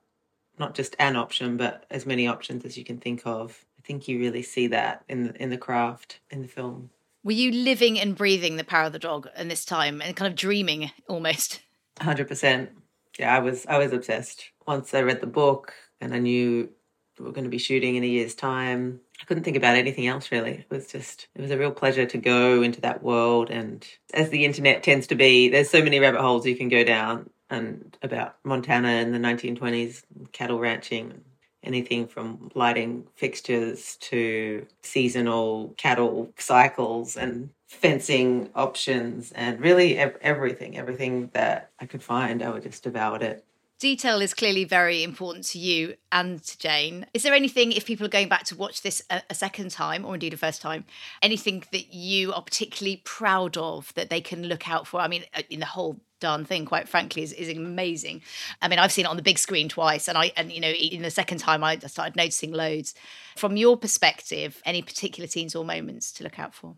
not 0.58 0.74
just 0.74 0.94
an 0.98 1.16
option, 1.16 1.56
but 1.56 1.86
as 1.90 2.04
many 2.04 2.26
options 2.26 2.66
as 2.66 2.76
you 2.76 2.84
can 2.84 2.98
think 2.98 3.22
of. 3.24 3.64
I 3.78 3.80
think 3.86 4.08
you 4.08 4.18
really 4.18 4.42
see 4.42 4.66
that 4.66 5.04
in 5.08 5.24
the, 5.24 5.42
in 5.42 5.48
the 5.48 5.56
craft, 5.56 6.20
in 6.28 6.42
the 6.42 6.48
film. 6.48 6.90
Were 7.24 7.32
you 7.32 7.50
living 7.50 7.98
and 7.98 8.14
breathing 8.14 8.58
the 8.58 8.64
power 8.64 8.84
of 8.84 8.92
the 8.92 8.98
dog 8.98 9.26
in 9.38 9.48
this 9.48 9.64
time 9.64 10.02
and 10.02 10.14
kind 10.14 10.30
of 10.30 10.36
dreaming 10.36 10.90
almost? 11.08 11.62
Hundred 11.98 12.28
percent. 12.28 12.70
Yeah, 13.18 13.34
I 13.34 13.40
was 13.40 13.66
I 13.66 13.78
was 13.78 13.92
obsessed. 13.92 14.50
Once 14.66 14.94
I 14.94 15.02
read 15.02 15.20
the 15.20 15.26
book 15.26 15.74
and 16.00 16.14
I 16.14 16.18
knew 16.18 16.70
we 17.18 17.24
were 17.24 17.32
going 17.32 17.44
to 17.44 17.50
be 17.50 17.58
shooting 17.58 17.96
in 17.96 18.04
a 18.04 18.06
year's 18.06 18.34
time, 18.34 19.00
I 19.20 19.24
couldn't 19.24 19.44
think 19.44 19.56
about 19.56 19.76
anything 19.76 20.06
else 20.06 20.30
really. 20.32 20.52
It 20.52 20.70
was 20.70 20.86
just 20.86 21.28
it 21.34 21.42
was 21.42 21.50
a 21.50 21.58
real 21.58 21.72
pleasure 21.72 22.06
to 22.06 22.18
go 22.18 22.62
into 22.62 22.80
that 22.82 23.02
world 23.02 23.50
and 23.50 23.86
as 24.14 24.30
the 24.30 24.44
internet 24.44 24.82
tends 24.82 25.06
to 25.08 25.14
be, 25.14 25.48
there's 25.48 25.70
so 25.70 25.82
many 25.82 25.98
rabbit 26.00 26.20
holes 26.20 26.46
you 26.46 26.56
can 26.56 26.68
go 26.68 26.84
down 26.84 27.28
and 27.50 27.98
about 28.02 28.36
Montana 28.44 28.88
in 28.88 29.12
the 29.12 29.18
1920s, 29.18 30.02
cattle 30.32 30.60
ranching, 30.60 31.20
anything 31.64 32.06
from 32.06 32.50
lighting 32.54 33.06
fixtures 33.16 33.96
to 33.96 34.66
seasonal 34.82 35.74
cattle 35.76 36.32
cycles 36.38 37.16
and 37.16 37.50
fencing 37.70 38.50
options 38.56 39.30
and 39.32 39.60
really 39.60 39.96
ev- 39.96 40.18
everything, 40.20 40.76
everything 40.76 41.30
that 41.32 41.70
I 41.78 41.86
could 41.86 42.02
find, 42.02 42.42
I 42.42 42.50
would 42.50 42.64
just 42.64 42.82
devoured 42.82 43.22
it. 43.22 43.44
Detail 43.78 44.20
is 44.20 44.34
clearly 44.34 44.64
very 44.64 45.02
important 45.02 45.46
to 45.46 45.58
you 45.58 45.94
and 46.12 46.42
to 46.42 46.58
Jane. 46.58 47.06
Is 47.14 47.22
there 47.22 47.32
anything, 47.32 47.72
if 47.72 47.86
people 47.86 48.04
are 48.04 48.10
going 48.10 48.28
back 48.28 48.44
to 48.46 48.56
watch 48.56 48.82
this 48.82 49.02
a, 49.08 49.22
a 49.30 49.34
second 49.34 49.70
time 49.70 50.04
or 50.04 50.14
indeed 50.14 50.34
a 50.34 50.36
first 50.36 50.60
time, 50.60 50.84
anything 51.22 51.62
that 51.70 51.94
you 51.94 52.32
are 52.34 52.42
particularly 52.42 53.00
proud 53.04 53.56
of 53.56 53.94
that 53.94 54.10
they 54.10 54.20
can 54.20 54.42
look 54.42 54.68
out 54.68 54.86
for? 54.86 55.00
I 55.00 55.08
mean, 55.08 55.22
uh, 55.32 55.42
in 55.48 55.60
the 55.60 55.66
whole 55.66 56.00
darn 56.18 56.44
thing, 56.44 56.66
quite 56.66 56.88
frankly, 56.88 57.22
is, 57.22 57.32
is 57.32 57.56
amazing. 57.56 58.20
I 58.60 58.68
mean, 58.68 58.80
I've 58.80 58.92
seen 58.92 59.06
it 59.06 59.08
on 59.08 59.16
the 59.16 59.22
big 59.22 59.38
screen 59.38 59.68
twice, 59.68 60.08
and 60.08 60.18
I, 60.18 60.32
and 60.36 60.52
you 60.52 60.60
know, 60.60 60.68
in 60.68 61.02
the 61.02 61.10
second 61.10 61.38
time, 61.38 61.64
I 61.64 61.78
started 61.78 62.16
noticing 62.16 62.52
loads. 62.52 62.94
From 63.36 63.56
your 63.56 63.78
perspective, 63.78 64.60
any 64.66 64.82
particular 64.82 65.28
scenes 65.28 65.54
or 65.54 65.64
moments 65.64 66.12
to 66.14 66.24
look 66.24 66.38
out 66.38 66.52
for? 66.52 66.74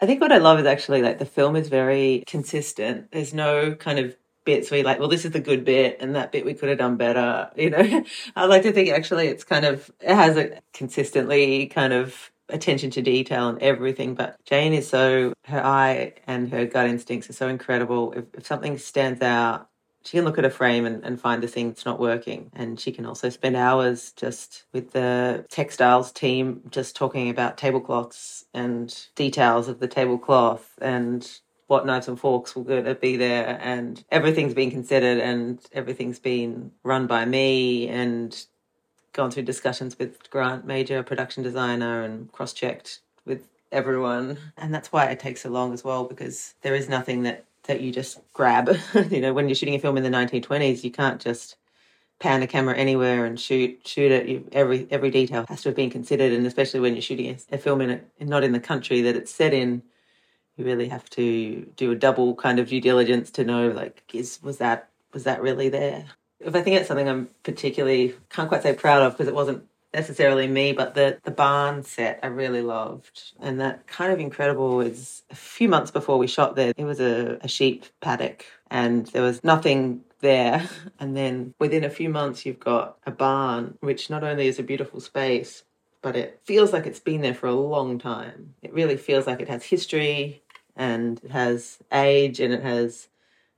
I 0.00 0.06
think 0.06 0.20
what 0.20 0.32
I 0.32 0.38
love 0.38 0.58
is 0.60 0.66
actually 0.66 1.02
like 1.02 1.18
the 1.18 1.26
film 1.26 1.56
is 1.56 1.68
very 1.68 2.22
consistent. 2.26 3.10
There's 3.12 3.32
no 3.32 3.74
kind 3.74 3.98
of 3.98 4.16
bits 4.44 4.70
where 4.70 4.78
you're 4.78 4.86
like, 4.86 4.98
well, 4.98 5.08
this 5.08 5.24
is 5.24 5.32
the 5.32 5.40
good 5.40 5.64
bit 5.64 5.98
and 6.00 6.14
that 6.14 6.32
bit 6.32 6.44
we 6.44 6.54
could 6.54 6.68
have 6.68 6.78
done 6.78 6.96
better. 6.96 7.50
You 7.56 7.70
know, 7.70 8.04
I 8.36 8.44
like 8.46 8.62
to 8.62 8.72
think 8.72 8.90
actually 8.90 9.28
it's 9.28 9.44
kind 9.44 9.64
of, 9.64 9.90
it 10.00 10.14
has 10.14 10.36
a 10.36 10.60
consistently 10.72 11.66
kind 11.66 11.92
of 11.92 12.30
attention 12.48 12.90
to 12.92 13.02
detail 13.02 13.48
and 13.48 13.60
everything. 13.60 14.14
But 14.14 14.36
Jane 14.44 14.72
is 14.72 14.88
so, 14.88 15.32
her 15.44 15.64
eye 15.64 16.14
and 16.26 16.50
her 16.52 16.66
gut 16.66 16.86
instincts 16.88 17.28
are 17.30 17.34
so 17.34 17.48
incredible. 17.48 18.12
If, 18.12 18.24
if 18.34 18.46
something 18.46 18.78
stands 18.78 19.22
out, 19.22 19.68
she 20.06 20.16
can 20.16 20.24
look 20.24 20.38
at 20.38 20.44
a 20.44 20.50
frame 20.50 20.86
and, 20.86 21.04
and 21.04 21.20
find 21.20 21.42
the 21.42 21.48
thing 21.48 21.68
that's 21.68 21.84
not 21.84 21.98
working. 21.98 22.50
And 22.54 22.78
she 22.78 22.92
can 22.92 23.04
also 23.04 23.28
spend 23.28 23.56
hours 23.56 24.12
just 24.12 24.64
with 24.72 24.92
the 24.92 25.44
textiles 25.50 26.12
team, 26.12 26.62
just 26.70 26.94
talking 26.94 27.28
about 27.28 27.58
tablecloths 27.58 28.44
and 28.54 28.96
details 29.14 29.68
of 29.68 29.80
the 29.80 29.88
tablecloth 29.88 30.78
and 30.80 31.40
what 31.66 31.84
knives 31.84 32.06
and 32.06 32.18
forks 32.18 32.54
will 32.54 32.64
be 32.94 33.16
there 33.16 33.58
and 33.60 34.04
everything's 34.12 34.54
been 34.54 34.70
considered 34.70 35.18
and 35.18 35.58
everything's 35.72 36.20
been 36.20 36.70
run 36.84 37.08
by 37.08 37.24
me 37.24 37.88
and 37.88 38.46
gone 39.12 39.30
through 39.30 39.42
discussions 39.42 39.98
with 39.98 40.30
Grant 40.30 40.64
Major, 40.66 41.02
production 41.02 41.42
designer, 41.42 42.02
and 42.02 42.30
cross 42.30 42.52
checked 42.52 43.00
with 43.24 43.48
everyone. 43.72 44.38
And 44.56 44.72
that's 44.72 44.92
why 44.92 45.06
it 45.06 45.18
takes 45.18 45.40
so 45.40 45.50
long 45.50 45.72
as 45.72 45.82
well, 45.82 46.04
because 46.04 46.54
there 46.62 46.74
is 46.74 46.88
nothing 46.88 47.22
that, 47.22 47.44
that 47.66 47.80
you 47.80 47.92
just 47.92 48.20
grab. 48.32 48.76
you 49.10 49.20
know, 49.20 49.32
when 49.32 49.48
you're 49.48 49.54
shooting 49.54 49.74
a 49.74 49.78
film 49.78 49.96
in 49.96 50.02
the 50.02 50.10
1920s, 50.10 50.84
you 50.84 50.90
can't 50.90 51.20
just 51.20 51.56
pan 52.18 52.42
a 52.42 52.46
camera 52.46 52.76
anywhere 52.76 53.24
and 53.24 53.38
shoot 53.38 53.86
shoot 53.86 54.10
it. 54.10 54.28
You, 54.28 54.48
every 54.52 54.86
every 54.90 55.10
detail 55.10 55.44
has 55.48 55.62
to 55.62 55.68
have 55.70 55.76
been 55.76 55.90
considered, 55.90 56.32
and 56.32 56.46
especially 56.46 56.80
when 56.80 56.94
you're 56.94 57.02
shooting 57.02 57.28
a, 57.28 57.54
a 57.54 57.58
film 57.58 57.80
in 57.80 57.90
it, 57.90 58.10
not 58.20 58.44
in 58.44 58.52
the 58.52 58.60
country 58.60 59.02
that 59.02 59.16
it's 59.16 59.32
set 59.32 59.52
in, 59.52 59.82
you 60.56 60.64
really 60.64 60.88
have 60.88 61.08
to 61.10 61.66
do 61.76 61.92
a 61.92 61.96
double 61.96 62.34
kind 62.34 62.58
of 62.58 62.68
due 62.68 62.80
diligence 62.80 63.30
to 63.32 63.44
know 63.44 63.68
like 63.68 64.02
is 64.14 64.40
was 64.42 64.58
that 64.58 64.88
was 65.12 65.24
that 65.24 65.42
really 65.42 65.68
there 65.68 66.06
if 66.40 66.54
I 66.54 66.62
think 66.62 66.76
it's 66.76 66.88
something 66.88 67.08
I'm 67.08 67.28
particularly 67.42 68.14
can't 68.30 68.48
quite 68.48 68.62
say 68.62 68.74
proud 68.74 69.02
of 69.02 69.12
because 69.12 69.28
it 69.28 69.34
wasn't 69.34 69.64
necessarily 69.94 70.46
me, 70.46 70.72
but 70.72 70.94
the 70.94 71.18
the 71.24 71.30
barn 71.30 71.82
set 71.82 72.20
I 72.22 72.28
really 72.28 72.62
loved, 72.62 73.32
and 73.40 73.60
that 73.60 73.86
kind 73.86 74.12
of 74.12 74.20
incredible 74.20 74.80
is 74.80 75.22
a 75.30 75.34
few 75.34 75.68
months 75.68 75.90
before 75.90 76.18
we 76.18 76.26
shot 76.26 76.56
there, 76.56 76.72
it 76.76 76.84
was 76.84 77.00
a, 77.00 77.38
a 77.42 77.48
sheep 77.48 77.86
paddock, 78.00 78.44
and 78.70 79.06
there 79.08 79.22
was 79.22 79.42
nothing 79.44 80.02
there, 80.20 80.68
and 80.98 81.16
then 81.16 81.54
within 81.58 81.84
a 81.84 81.90
few 81.90 82.08
months 82.08 82.46
you've 82.46 82.60
got 82.60 82.98
a 83.06 83.10
barn, 83.10 83.78
which 83.80 84.10
not 84.10 84.24
only 84.24 84.46
is 84.46 84.58
a 84.58 84.62
beautiful 84.62 85.00
space, 85.00 85.64
but 86.02 86.16
it 86.16 86.40
feels 86.44 86.72
like 86.72 86.86
it's 86.86 87.00
been 87.00 87.20
there 87.20 87.34
for 87.34 87.48
a 87.48 87.54
long 87.54 87.98
time. 87.98 88.54
It 88.62 88.72
really 88.72 88.96
feels 88.96 89.26
like 89.26 89.40
it 89.40 89.48
has 89.48 89.64
history 89.64 90.42
and 90.76 91.20
it 91.24 91.30
has 91.30 91.78
age 91.92 92.38
and 92.38 92.52
it 92.52 92.62
has 92.62 93.08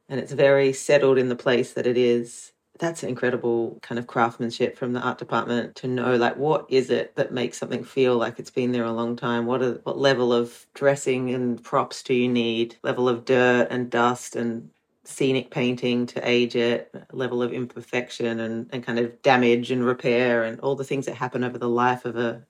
and 0.08 0.18
it's 0.18 0.32
very 0.32 0.72
settled 0.72 1.18
in 1.18 1.28
the 1.28 1.36
place 1.36 1.74
that 1.74 1.86
it 1.86 1.98
is 1.98 2.52
that's 2.78 3.02
incredible 3.02 3.78
kind 3.82 3.98
of 3.98 4.06
craftsmanship 4.06 4.76
from 4.76 4.92
the 4.92 5.00
art 5.00 5.18
department 5.18 5.74
to 5.76 5.88
know 5.88 6.16
like 6.16 6.36
what 6.36 6.66
is 6.68 6.90
it 6.90 7.14
that 7.16 7.32
makes 7.32 7.58
something 7.58 7.84
feel 7.84 8.16
like 8.16 8.38
it's 8.38 8.50
been 8.50 8.72
there 8.72 8.84
a 8.84 8.92
long 8.92 9.16
time? 9.16 9.46
What 9.46 9.62
are, 9.62 9.74
what 9.82 9.98
level 9.98 10.32
of 10.32 10.66
dressing 10.74 11.34
and 11.34 11.62
props 11.62 12.02
do 12.02 12.14
you 12.14 12.28
need? 12.28 12.76
Level 12.82 13.08
of 13.08 13.24
dirt 13.24 13.68
and 13.70 13.90
dust 13.90 14.36
and 14.36 14.70
scenic 15.04 15.50
painting 15.50 16.06
to 16.06 16.28
age 16.28 16.56
it? 16.56 16.94
Level 17.12 17.42
of 17.42 17.52
imperfection 17.52 18.40
and, 18.40 18.68
and 18.72 18.84
kind 18.84 18.98
of 18.98 19.20
damage 19.22 19.70
and 19.70 19.84
repair 19.84 20.44
and 20.44 20.60
all 20.60 20.76
the 20.76 20.84
things 20.84 21.06
that 21.06 21.16
happen 21.16 21.44
over 21.44 21.58
the 21.58 21.68
life 21.68 22.04
of 22.04 22.16
a, 22.16 22.46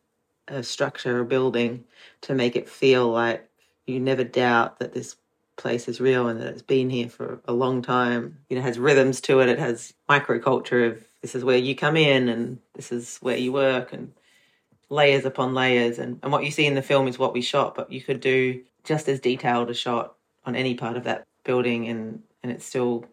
a 0.49 0.63
structure 0.63 1.21
or 1.21 1.25
building 1.25 1.85
to 2.23 2.35
make 2.35 2.57
it 2.57 2.69
feel 2.69 3.09
like 3.09 3.49
you 3.87 3.99
never 3.99 4.25
doubt 4.25 4.79
that 4.79 4.93
this 4.93 5.17
place 5.59 5.89
is 5.89 6.01
real 6.01 6.29
and 6.29 6.41
that 6.41 6.49
it's 6.49 6.63
been 6.63 6.89
here 6.89 7.09
for 7.09 7.41
a 7.47 7.53
long 7.53 7.83
time. 7.83 8.39
You 8.49 8.57
know, 8.57 8.63
has 8.63 8.79
rhythms 8.79 9.21
to 9.23 9.41
it. 9.41 9.49
It 9.49 9.59
has 9.59 9.93
microculture 10.09 10.91
of 10.91 11.05
this 11.21 11.35
is 11.35 11.45
where 11.45 11.59
you 11.59 11.77
come 11.77 11.97
in 11.97 12.29
and 12.29 12.59
this 12.75 12.91
is 12.93 13.19
where 13.21 13.37
you 13.37 13.53
work 13.53 13.93
and 13.93 14.13
layers 14.89 15.25
upon 15.25 15.53
layers. 15.55 15.99
And, 15.99 16.19
and 16.23 16.33
what 16.33 16.45
you 16.45 16.51
see 16.51 16.67
in 16.67 16.75
the 16.75 16.83
film 16.83 17.09
is 17.09 17.19
what 17.19 17.35
we 17.35 17.43
shot, 17.43 17.75
but 17.75 17.93
you 17.93 18.01
could 18.01 18.21
do 18.21 18.63
just 18.85 19.09
as 19.09 19.21
detailed 19.21 19.69
a 19.69 19.75
shot 19.75 20.15
on 20.47 20.57
any 20.57 20.75
part 20.75 20.97
of 20.97 21.05
that 21.05 21.27
building 21.45 21.89
and, 21.89 22.23
and 22.43 22.51
it 22.51 22.63
still 22.63 23.05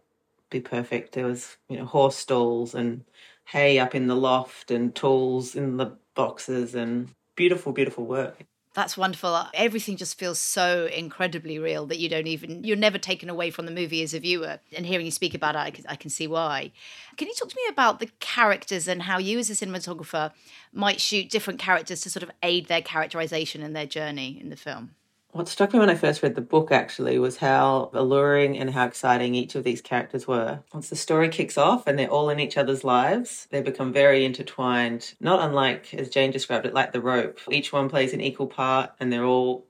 be 0.50 0.62
perfect. 0.62 1.14
There 1.14 1.26
was, 1.26 1.58
you 1.68 1.78
know, 1.78 1.86
horse 1.86 2.16
stalls 2.16 2.76
and 2.76 3.04
hay 3.46 3.80
up 3.80 3.94
in 3.96 4.08
the 4.08 4.16
loft 4.16 4.72
and 4.72 4.94
tools 4.96 5.56
in 5.56 5.78
the 5.78 5.98
boxes 6.14 6.76
and 6.76 7.10
beautiful, 7.36 7.74
beautiful 7.74 8.06
work. 8.06 8.46
That's 8.76 8.98
wonderful. 8.98 9.48
Everything 9.54 9.96
just 9.96 10.20
feels 10.20 10.38
so 10.38 10.88
incredibly 10.88 11.58
real 11.60 11.86
that 11.86 11.98
you 11.98 12.10
don't 12.10 12.28
even, 12.28 12.66
you're 12.66 12.76
never 12.76 12.98
taken 12.98 13.30
away 13.30 13.50
from 13.50 13.66
the 13.66 13.72
movie 13.72 14.04
as 14.04 14.14
a 14.14 14.20
viewer. 14.20 14.60
And 14.76 14.86
hearing 14.86 15.06
you 15.06 15.14
speak 15.14 15.34
about 15.34 15.56
it, 15.56 15.60
I 15.60 15.72
can, 15.72 15.86
I 15.88 15.96
can 15.96 16.10
see 16.10 16.28
why. 16.28 16.74
Can 17.16 17.30
you 17.30 17.34
talk 17.34 17.48
to 17.48 17.56
me 17.56 17.70
about 17.70 18.00
the 18.00 18.10
characters 18.20 18.90
and 18.90 19.04
how 19.04 19.18
you, 19.18 19.40
as 19.40 19.50
a 19.50 19.54
cinematographer, 19.54 20.34
might 20.74 21.00
shoot 21.00 21.30
different 21.30 21.58
characters 21.58 22.02
to 22.02 22.10
sort 22.10 22.24
of 22.24 22.32
aid 22.44 22.68
their 22.68 22.82
characterization 22.82 23.64
and 23.64 23.74
their 23.74 23.86
journey 23.86 24.38
in 24.42 24.50
the 24.50 24.58
film? 24.58 24.92
What 25.36 25.50
struck 25.50 25.74
me 25.74 25.80
when 25.80 25.90
I 25.90 25.96
first 25.96 26.24
read 26.24 26.36
the 26.36 26.40
book 26.40 26.72
actually 26.72 27.20
was 27.20 27.36
how 27.36 27.90
alluring 27.92 28.58
and 28.58 28.70
how 28.70 28.86
exciting 28.86 29.36
each 29.36 29.54
of 29.56 29.66
these 29.66 29.82
characters 29.82 30.26
were. 30.26 30.62
Once 30.74 30.88
the 30.88 30.96
story 30.96 31.28
kicks 31.28 31.58
off 31.58 31.88
and 31.88 32.00
they're 32.00 32.08
all 32.08 32.30
in 32.30 32.40
each 32.40 32.56
other's 32.56 32.86
lives, 32.86 33.46
they 33.52 33.62
become 33.62 33.92
very 33.92 34.24
intertwined, 34.24 35.14
not 35.20 35.42
unlike, 35.42 35.94
as 35.94 36.08
Jane 36.08 36.32
described 36.32 36.66
it, 36.66 36.74
like 36.74 36.94
the 36.94 37.02
rope. 37.02 37.42
Each 37.52 37.74
one 37.74 37.90
plays 37.90 38.14
an 38.14 38.22
equal 38.22 38.48
part 38.48 38.92
and 38.98 39.12
they're 39.12 39.26
all 39.26 39.66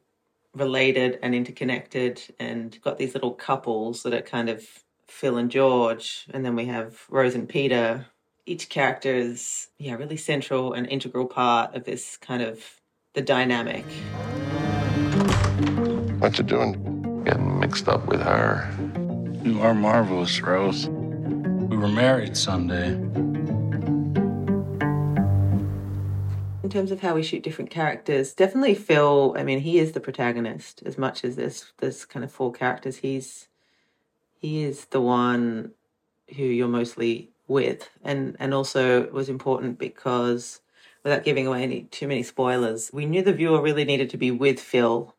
related 0.54 1.18
and 1.24 1.34
interconnected 1.34 2.22
and 2.40 2.80
got 2.84 3.00
these 3.00 3.16
little 3.16 3.34
couples 3.34 4.04
that 4.04 4.14
are 4.14 4.22
kind 4.22 4.50
of 4.50 4.68
Phil 5.08 5.36
and 5.36 5.50
George. 5.50 6.28
And 6.30 6.46
then 6.46 6.56
we 6.56 6.66
have 6.66 7.06
Rose 7.10 7.34
and 7.34 7.50
Peter. 7.50 8.06
Each 8.46 8.70
character 8.70 9.16
is, 9.16 9.70
yeah, 9.80 9.96
really 9.96 10.18
central 10.18 10.74
and 10.74 10.86
integral 10.86 11.26
part 11.26 11.74
of 11.74 11.86
this 11.86 12.18
kind 12.18 12.44
of 12.44 12.64
the 13.16 13.24
dynamic. 13.24 13.84
What 16.20 16.38
you 16.38 16.44
doing? 16.46 17.24
Getting 17.26 17.60
mixed 17.60 17.90
up 17.90 18.06
with 18.08 18.22
her. 18.22 18.72
You 19.44 19.62
are 19.62 19.74
marvelous, 19.74 20.42
Rose. 20.42 20.88
We 20.88 21.76
were 21.76 21.90
married 21.90 22.38
Sunday. 22.38 22.94
In 26.64 26.70
terms 26.70 26.92
of 26.92 27.02
how 27.02 27.14
we 27.14 27.24
shoot 27.24 27.44
different 27.44 27.70
characters, 27.70 28.34
definitely 28.34 28.74
Phil. 28.74 29.36
I 29.38 29.44
mean, 29.44 29.60
he 29.60 29.80
is 29.80 29.92
the 29.92 30.00
protagonist 30.00 30.82
as 30.86 30.98
much 30.98 31.26
as 31.26 31.36
this. 31.36 31.74
there's 31.80 32.06
kind 32.06 32.24
of 32.24 32.32
four 32.32 32.54
characters. 32.54 32.98
He's 32.98 33.50
he 34.40 34.64
is 34.64 34.86
the 34.86 35.02
one 35.02 35.72
who 36.36 36.44
you're 36.44 36.68
mostly 36.68 37.32
with, 37.48 37.90
and 38.02 38.38
and 38.40 38.54
also 38.54 39.04
it 39.04 39.12
was 39.12 39.28
important 39.28 39.78
because 39.78 40.62
without 41.06 41.24
giving 41.24 41.46
away 41.46 41.62
any 41.62 41.84
too 41.84 42.08
many 42.08 42.24
spoilers, 42.24 42.90
we 42.92 43.06
knew 43.06 43.22
the 43.22 43.32
viewer 43.32 43.62
really 43.62 43.86
needed 43.86 44.10
to 44.10 44.18
be 44.18 44.32
with 44.32 44.60
Phil 44.60 45.16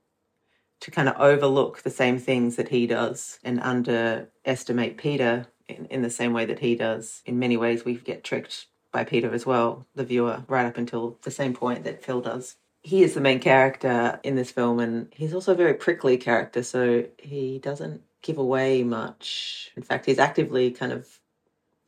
to 0.81 0.91
kind 0.91 1.09
of 1.09 1.17
overlook 1.17 1.83
the 1.83 1.91
same 1.91 2.19
things 2.19 2.57
that 2.57 2.69
he 2.69 2.89
does 2.89 3.39
and 3.45 3.61
underestimate 3.61 4.99
Peter 4.99 5.47
in, 5.69 5.87
in 5.87 6.03
the 6.03 6.11
same 6.11 6.33
way 6.33 6.45
that 6.45 6.59
he 6.59 6.75
does. 6.75 7.23
In 7.25 7.39
many 7.39 7.57
ways, 7.57 7.85
we 7.85 7.95
get 7.95 8.25
tricked 8.25 8.67
by 8.91 9.05
Peter 9.05 9.33
as 9.33 9.47
well, 9.47 9.87
the 9.95 10.05
viewer, 10.05 10.43
right 10.49 10.67
up 10.67 10.77
until 10.77 11.19
the 11.23 11.31
same 11.31 11.55
point 11.55 11.85
that 11.85 12.05
Phil 12.05 12.21
does. 12.21 12.57
He 12.83 13.05
is 13.05 13.15
the 13.15 13.21
main 13.21 13.39
character 13.39 14.19
in 14.25 14.35
this 14.35 14.51
film, 14.51 14.81
and 14.81 15.09
he's 15.13 15.33
also 15.33 15.53
a 15.53 15.57
very 15.57 15.75
prickly 15.75 16.17
character, 16.17 16.65
so 16.65 17.05
he 17.17 17.61
doesn't 17.61 18.03
give 18.23 18.39
away 18.39 18.83
much. 18.83 19.71
In 19.77 19.85
fact, 19.85 20.07
he's 20.07 20.19
actively 20.19 20.73
kind 20.73 20.93
of 20.93 21.21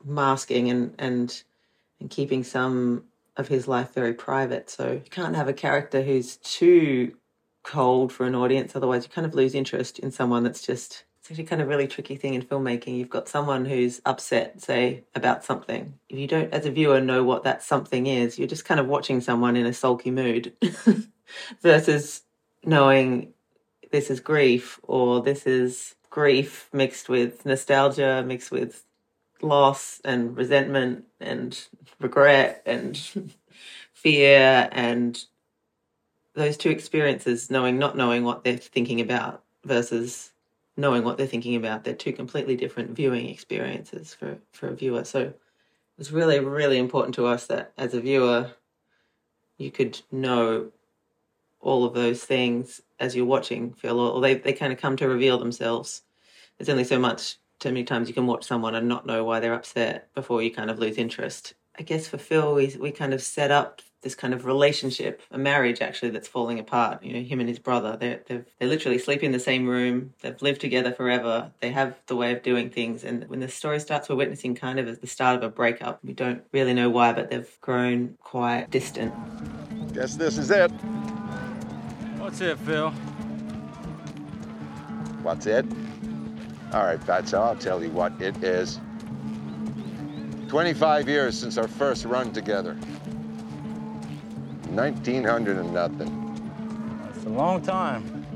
masking 0.04 0.70
and, 0.70 0.94
and, 0.98 1.42
and 1.98 2.10
keeping 2.10 2.44
some 2.44 3.04
of 3.38 3.48
his 3.48 3.68
life 3.68 3.94
very 3.94 4.12
private. 4.12 4.68
So 4.68 4.92
you 4.92 5.10
can't 5.10 5.36
have 5.36 5.48
a 5.48 5.52
character 5.52 6.02
who's 6.02 6.36
too 6.36 7.16
cold 7.62 8.12
for 8.12 8.26
an 8.26 8.34
audience. 8.34 8.74
Otherwise, 8.74 9.04
you 9.04 9.10
kind 9.10 9.26
of 9.26 9.34
lose 9.34 9.54
interest 9.54 9.98
in 9.98 10.10
someone 10.10 10.42
that's 10.42 10.66
just. 10.66 11.04
It's 11.20 11.30
actually 11.32 11.44
kind 11.44 11.60
of 11.60 11.68
really 11.68 11.86
tricky 11.86 12.16
thing 12.16 12.34
in 12.34 12.42
filmmaking. 12.42 12.96
You've 12.96 13.10
got 13.10 13.28
someone 13.28 13.64
who's 13.64 14.00
upset, 14.06 14.62
say, 14.62 15.04
about 15.14 15.44
something. 15.44 15.94
If 16.08 16.18
you 16.18 16.26
don't, 16.26 16.52
as 16.54 16.64
a 16.64 16.70
viewer, 16.70 17.00
know 17.00 17.22
what 17.22 17.44
that 17.44 17.62
something 17.62 18.06
is, 18.06 18.38
you're 18.38 18.48
just 18.48 18.64
kind 18.64 18.80
of 18.80 18.86
watching 18.86 19.20
someone 19.20 19.56
in 19.56 19.66
a 19.66 19.74
sulky 19.74 20.10
mood 20.10 20.54
versus 21.60 22.22
knowing 22.64 23.34
this 23.90 24.10
is 24.10 24.20
grief 24.20 24.80
or 24.82 25.20
this 25.20 25.46
is 25.46 25.96
grief 26.08 26.68
mixed 26.72 27.08
with 27.08 27.44
nostalgia, 27.44 28.24
mixed 28.26 28.50
with 28.50 28.84
loss 29.42 30.00
and 30.04 30.36
resentment 30.36 31.04
and 31.20 31.66
regret 32.00 32.62
and 32.66 32.96
fear 33.92 34.68
and 34.72 35.24
those 36.34 36.56
two 36.56 36.70
experiences, 36.70 37.50
knowing 37.50 37.78
not 37.78 37.96
knowing 37.96 38.24
what 38.24 38.44
they're 38.44 38.56
thinking 38.56 39.00
about 39.00 39.42
versus 39.64 40.32
knowing 40.76 41.02
what 41.02 41.18
they're 41.18 41.26
thinking 41.26 41.56
about, 41.56 41.82
they're 41.82 41.94
two 41.94 42.12
completely 42.12 42.54
different 42.54 42.90
viewing 42.90 43.28
experiences 43.28 44.14
for, 44.14 44.38
for 44.52 44.68
a 44.68 44.74
viewer. 44.74 45.04
So 45.04 45.20
it 45.20 45.36
was 45.98 46.12
really, 46.12 46.38
really 46.38 46.78
important 46.78 47.16
to 47.16 47.26
us 47.26 47.46
that 47.48 47.72
as 47.76 47.94
a 47.94 48.00
viewer, 48.00 48.52
you 49.58 49.72
could 49.72 50.00
know 50.12 50.70
all 51.60 51.84
of 51.84 51.94
those 51.94 52.22
things 52.22 52.80
as 53.00 53.16
you're 53.16 53.26
watching, 53.26 53.72
Phil, 53.72 53.98
or 53.98 54.20
they, 54.20 54.34
they 54.34 54.52
kind 54.52 54.72
of 54.72 54.78
come 54.78 54.96
to 54.96 55.08
reveal 55.08 55.38
themselves. 55.38 56.02
There's 56.56 56.68
only 56.68 56.84
so 56.84 56.98
much, 56.98 57.38
too 57.58 57.70
many 57.70 57.84
times 57.84 58.08
you 58.08 58.14
can 58.14 58.26
watch 58.26 58.44
someone 58.44 58.74
and 58.74 58.88
not 58.88 59.06
know 59.06 59.24
why 59.24 59.40
they're 59.40 59.54
upset 59.54 60.12
before 60.14 60.42
you 60.42 60.50
kind 60.50 60.70
of 60.70 60.78
lose 60.78 60.96
interest. 60.96 61.54
I 61.78 61.82
guess 61.82 62.08
for 62.08 62.18
Phil, 62.18 62.54
we, 62.54 62.74
we 62.78 62.90
kind 62.90 63.14
of 63.14 63.22
set 63.22 63.50
up 63.50 63.82
this 64.02 64.14
kind 64.14 64.32
of 64.32 64.44
relationship, 64.44 65.22
a 65.32 65.38
marriage 65.38 65.80
actually 65.80 66.10
that's 66.10 66.28
falling 66.28 66.58
apart. 66.60 67.02
You 67.02 67.14
know, 67.14 67.22
him 67.22 67.40
and 67.40 67.48
his 67.48 67.58
brother, 67.58 67.96
they're, 67.96 68.20
they 68.26 68.44
they 68.58 68.66
literally 68.66 68.98
sleep 68.98 69.24
in 69.24 69.32
the 69.32 69.40
same 69.40 69.66
room. 69.66 70.14
They've 70.22 70.40
lived 70.40 70.60
together 70.60 70.92
forever. 70.92 71.50
They 71.60 71.70
have 71.70 71.96
the 72.06 72.14
way 72.14 72.32
of 72.32 72.42
doing 72.42 72.70
things. 72.70 73.02
And 73.02 73.28
when 73.28 73.40
the 73.40 73.48
story 73.48 73.80
starts, 73.80 74.08
we're 74.08 74.14
witnessing 74.14 74.54
kind 74.54 74.78
of 74.78 74.86
as 74.86 75.00
the 75.00 75.08
start 75.08 75.36
of 75.36 75.42
a 75.42 75.48
breakup. 75.48 75.98
We 76.04 76.12
don't 76.12 76.44
really 76.52 76.74
know 76.74 76.90
why, 76.90 77.12
but 77.12 77.30
they've 77.30 77.60
grown 77.60 78.16
quite 78.20 78.70
distant. 78.70 79.12
Guess 79.92 80.14
this 80.14 80.38
is 80.38 80.50
it. 80.52 80.70
What's 82.18 82.40
it, 82.40 82.58
Phil? 82.60 82.90
What's 85.22 85.46
it? 85.46 85.66
All 86.72 86.84
right, 86.84 87.00
Fatso, 87.00 87.40
I'll 87.40 87.56
tell 87.56 87.82
you 87.82 87.90
what 87.90 88.12
it 88.20 88.44
is. 88.44 88.78
25 90.48 91.08
years 91.08 91.38
since 91.38 91.56
our 91.56 91.68
first 91.68 92.04
run 92.04 92.32
together. 92.32 92.74
1900 94.70 95.56
and 95.56 95.72
nothing. 95.72 97.04
That's 97.04 97.24
a 97.24 97.30
long 97.30 97.62
time. 97.62 98.26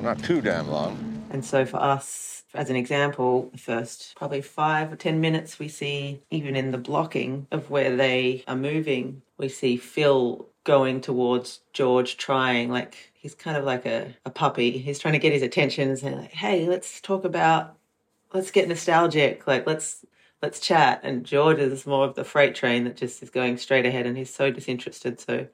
Not 0.00 0.22
too 0.22 0.40
damn 0.40 0.68
long. 0.68 1.26
And 1.30 1.44
so 1.44 1.64
for 1.64 1.78
us, 1.78 2.44
as 2.54 2.70
an 2.70 2.76
example, 2.76 3.48
the 3.52 3.58
first 3.58 4.14
probably 4.16 4.42
five 4.42 4.92
or 4.92 4.96
ten 4.96 5.20
minutes, 5.20 5.58
we 5.58 5.68
see, 5.68 6.20
even 6.30 6.54
in 6.54 6.70
the 6.70 6.78
blocking 6.78 7.46
of 7.50 7.70
where 7.70 7.96
they 7.96 8.44
are 8.46 8.56
moving, 8.56 9.22
we 9.38 9.48
see 9.48 9.76
Phil 9.76 10.46
going 10.64 11.00
towards 11.00 11.60
George, 11.72 12.16
trying 12.16 12.70
like 12.70 13.11
he's 13.22 13.36
kind 13.36 13.56
of 13.56 13.64
like 13.64 13.86
a, 13.86 14.16
a 14.26 14.30
puppy. 14.30 14.78
He's 14.78 14.98
trying 14.98 15.12
to 15.12 15.20
get 15.20 15.32
his 15.32 15.42
attention 15.42 15.88
and 15.88 15.98
say, 15.98 16.12
like, 16.12 16.32
hey, 16.32 16.68
let's 16.68 17.00
talk 17.00 17.24
about, 17.24 17.76
let's 18.34 18.50
get 18.50 18.68
nostalgic. 18.68 19.46
Like, 19.46 19.64
let's 19.64 20.04
let's 20.42 20.58
chat. 20.58 21.00
And 21.04 21.24
George 21.24 21.60
is 21.60 21.86
more 21.86 22.04
of 22.04 22.16
the 22.16 22.24
freight 22.24 22.56
train 22.56 22.82
that 22.82 22.96
just 22.96 23.22
is 23.22 23.30
going 23.30 23.58
straight 23.58 23.86
ahead 23.86 24.06
and 24.06 24.18
he's 24.18 24.34
so 24.34 24.50
disinterested. 24.50 25.20
So 25.20 25.46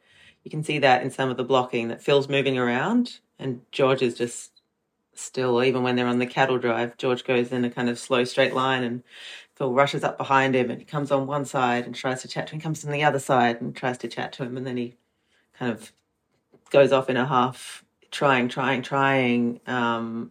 you 0.44 0.50
can 0.50 0.64
see 0.64 0.78
that 0.78 1.02
in 1.02 1.10
some 1.10 1.28
of 1.28 1.36
the 1.36 1.44
blocking 1.44 1.88
that 1.88 2.02
Phil's 2.02 2.26
moving 2.26 2.56
around 2.56 3.18
and 3.38 3.60
George 3.70 4.00
is 4.00 4.14
just 4.14 4.50
still, 5.12 5.62
even 5.62 5.82
when 5.82 5.94
they're 5.94 6.06
on 6.06 6.20
the 6.20 6.26
cattle 6.26 6.56
drive, 6.56 6.96
George 6.96 7.24
goes 7.24 7.52
in 7.52 7.66
a 7.66 7.70
kind 7.70 7.90
of 7.90 7.98
slow 7.98 8.24
straight 8.24 8.54
line 8.54 8.82
and 8.82 9.02
Phil 9.56 9.74
rushes 9.74 10.04
up 10.04 10.16
behind 10.16 10.56
him 10.56 10.70
and 10.70 10.78
he 10.78 10.86
comes 10.86 11.10
on 11.10 11.26
one 11.26 11.44
side 11.44 11.84
and 11.84 11.94
tries 11.94 12.22
to 12.22 12.28
chat 12.28 12.46
to 12.46 12.54
him, 12.54 12.60
comes 12.62 12.82
on 12.82 12.90
the 12.90 13.04
other 13.04 13.18
side 13.18 13.60
and 13.60 13.76
tries 13.76 13.98
to 13.98 14.08
chat 14.08 14.32
to 14.32 14.44
him 14.44 14.56
and 14.56 14.66
then 14.66 14.78
he 14.78 14.94
kind 15.58 15.70
of 15.70 15.92
goes 16.70 16.92
off 16.92 17.10
in 17.10 17.16
a 17.16 17.26
huff, 17.26 17.84
trying, 18.10 18.48
trying, 18.48 18.82
trying 18.82 19.60
um, 19.66 20.30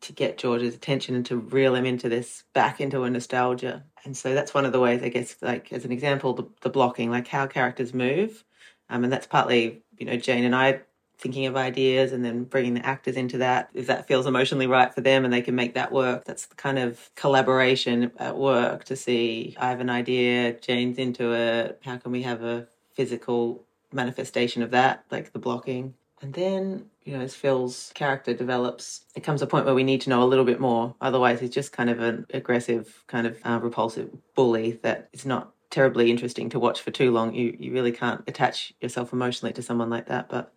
to 0.00 0.12
get 0.12 0.38
George's 0.38 0.74
attention 0.74 1.14
and 1.14 1.26
to 1.26 1.36
reel 1.36 1.74
him 1.74 1.84
into 1.84 2.08
this 2.08 2.44
back 2.52 2.80
into 2.80 3.02
a 3.04 3.10
nostalgia. 3.10 3.84
And 4.04 4.16
so 4.16 4.34
that's 4.34 4.54
one 4.54 4.64
of 4.64 4.72
the 4.72 4.80
ways, 4.80 5.02
I 5.02 5.08
guess, 5.08 5.36
like 5.42 5.72
as 5.72 5.84
an 5.84 5.92
example, 5.92 6.34
the, 6.34 6.48
the 6.62 6.70
blocking, 6.70 7.10
like 7.10 7.28
how 7.28 7.46
characters 7.46 7.92
move. 7.92 8.44
Um, 8.88 9.04
and 9.04 9.12
that's 9.12 9.26
partly, 9.26 9.82
you 9.98 10.06
know, 10.06 10.16
Jane 10.16 10.44
and 10.44 10.54
I 10.54 10.80
thinking 11.20 11.44
of 11.44 11.54
ideas 11.54 12.12
and 12.12 12.24
then 12.24 12.44
bringing 12.44 12.74
the 12.74 12.84
actors 12.84 13.14
into 13.14 13.38
that. 13.38 13.68
If 13.74 13.86
that 13.88 14.08
feels 14.08 14.26
emotionally 14.26 14.66
right 14.66 14.92
for 14.92 15.02
them 15.02 15.24
and 15.24 15.32
they 15.32 15.42
can 15.42 15.54
make 15.54 15.74
that 15.74 15.92
work, 15.92 16.24
that's 16.24 16.46
the 16.46 16.54
kind 16.54 16.78
of 16.78 17.10
collaboration 17.14 18.10
at 18.16 18.38
work 18.38 18.84
to 18.84 18.96
see 18.96 19.54
I 19.60 19.68
have 19.68 19.80
an 19.80 19.90
idea, 19.90 20.54
Jane's 20.54 20.98
into 20.98 21.34
it. 21.34 21.78
How 21.84 21.98
can 21.98 22.10
we 22.10 22.22
have 22.22 22.42
a 22.42 22.66
physical 22.94 23.66
manifestation 23.92 24.62
of 24.62 24.70
that, 24.70 25.04
like 25.10 25.32
the 25.32 25.38
blocking? 25.38 25.94
And 26.22 26.34
then, 26.34 26.90
you 27.02 27.16
know, 27.16 27.22
as 27.22 27.34
Phil's 27.34 27.92
character 27.94 28.34
develops, 28.34 29.04
it 29.14 29.22
comes 29.22 29.40
a 29.40 29.46
point 29.46 29.64
where 29.64 29.74
we 29.74 29.84
need 29.84 30.02
to 30.02 30.10
know 30.10 30.22
a 30.22 30.28
little 30.28 30.44
bit 30.44 30.60
more. 30.60 30.94
Otherwise, 31.00 31.40
he's 31.40 31.50
just 31.50 31.72
kind 31.72 31.88
of 31.88 32.00
an 32.00 32.26
aggressive, 32.34 33.04
kind 33.06 33.26
of 33.26 33.38
uh, 33.44 33.58
repulsive 33.62 34.10
bully 34.34 34.72
that 34.82 35.08
is 35.12 35.24
not 35.24 35.54
terribly 35.70 36.10
interesting 36.10 36.50
to 36.50 36.58
watch 36.58 36.80
for 36.82 36.90
too 36.90 37.10
long. 37.10 37.34
You 37.34 37.56
you 37.58 37.72
really 37.72 37.92
can't 37.92 38.22
attach 38.26 38.74
yourself 38.80 39.12
emotionally 39.12 39.52
to 39.54 39.62
someone 39.62 39.88
like 39.88 40.06
that. 40.06 40.28
But 40.28 40.52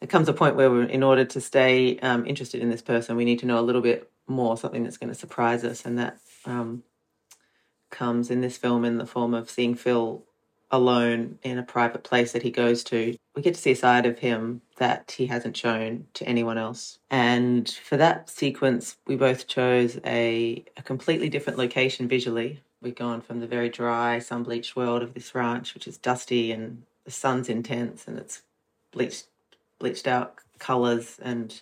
it 0.00 0.08
comes 0.08 0.28
a 0.28 0.32
point 0.32 0.56
where, 0.56 0.82
in 0.82 1.04
order 1.04 1.24
to 1.24 1.40
stay 1.40 1.98
um, 2.00 2.26
interested 2.26 2.60
in 2.60 2.68
this 2.68 2.82
person, 2.82 3.16
we 3.16 3.24
need 3.24 3.38
to 3.40 3.46
know 3.46 3.60
a 3.60 3.62
little 3.62 3.82
bit 3.82 4.10
more, 4.26 4.56
something 4.56 4.82
that's 4.82 4.96
going 4.96 5.12
to 5.12 5.18
surprise 5.18 5.62
us, 5.62 5.84
and 5.84 5.98
that 5.98 6.18
um, 6.46 6.82
comes 7.90 8.28
in 8.28 8.40
this 8.40 8.56
film 8.56 8.84
in 8.84 8.98
the 8.98 9.06
form 9.06 9.34
of 9.34 9.48
seeing 9.48 9.76
Phil 9.76 10.24
alone 10.74 11.38
in 11.42 11.58
a 11.58 11.62
private 11.62 12.02
place 12.02 12.32
that 12.32 12.42
he 12.42 12.50
goes 12.50 12.82
to. 12.84 13.16
We 13.34 13.42
get 13.42 13.54
to 13.54 13.60
see 13.60 13.70
a 13.70 13.76
side 13.76 14.06
of 14.06 14.18
him 14.18 14.60
that 14.76 15.14
he 15.16 15.26
hasn't 15.26 15.56
shown 15.56 16.06
to 16.14 16.26
anyone 16.26 16.58
else. 16.58 16.98
And 17.10 17.68
for 17.68 17.96
that 17.96 18.28
sequence, 18.28 18.96
we 19.06 19.16
both 19.16 19.46
chose 19.46 19.98
a, 20.04 20.64
a 20.76 20.82
completely 20.82 21.28
different 21.28 21.58
location 21.58 22.08
visually. 22.08 22.60
We've 22.82 22.94
gone 22.94 23.20
from 23.20 23.40
the 23.40 23.46
very 23.46 23.68
dry, 23.68 24.18
sun 24.18 24.42
bleached 24.42 24.76
world 24.76 25.02
of 25.02 25.14
this 25.14 25.34
ranch, 25.34 25.74
which 25.74 25.86
is 25.86 25.96
dusty 25.96 26.52
and 26.52 26.82
the 27.04 27.10
sun's 27.10 27.48
intense 27.48 28.06
and 28.08 28.18
it's 28.18 28.42
bleached 28.90 29.26
bleached 29.78 30.06
out 30.06 30.36
colours 30.58 31.18
and 31.22 31.60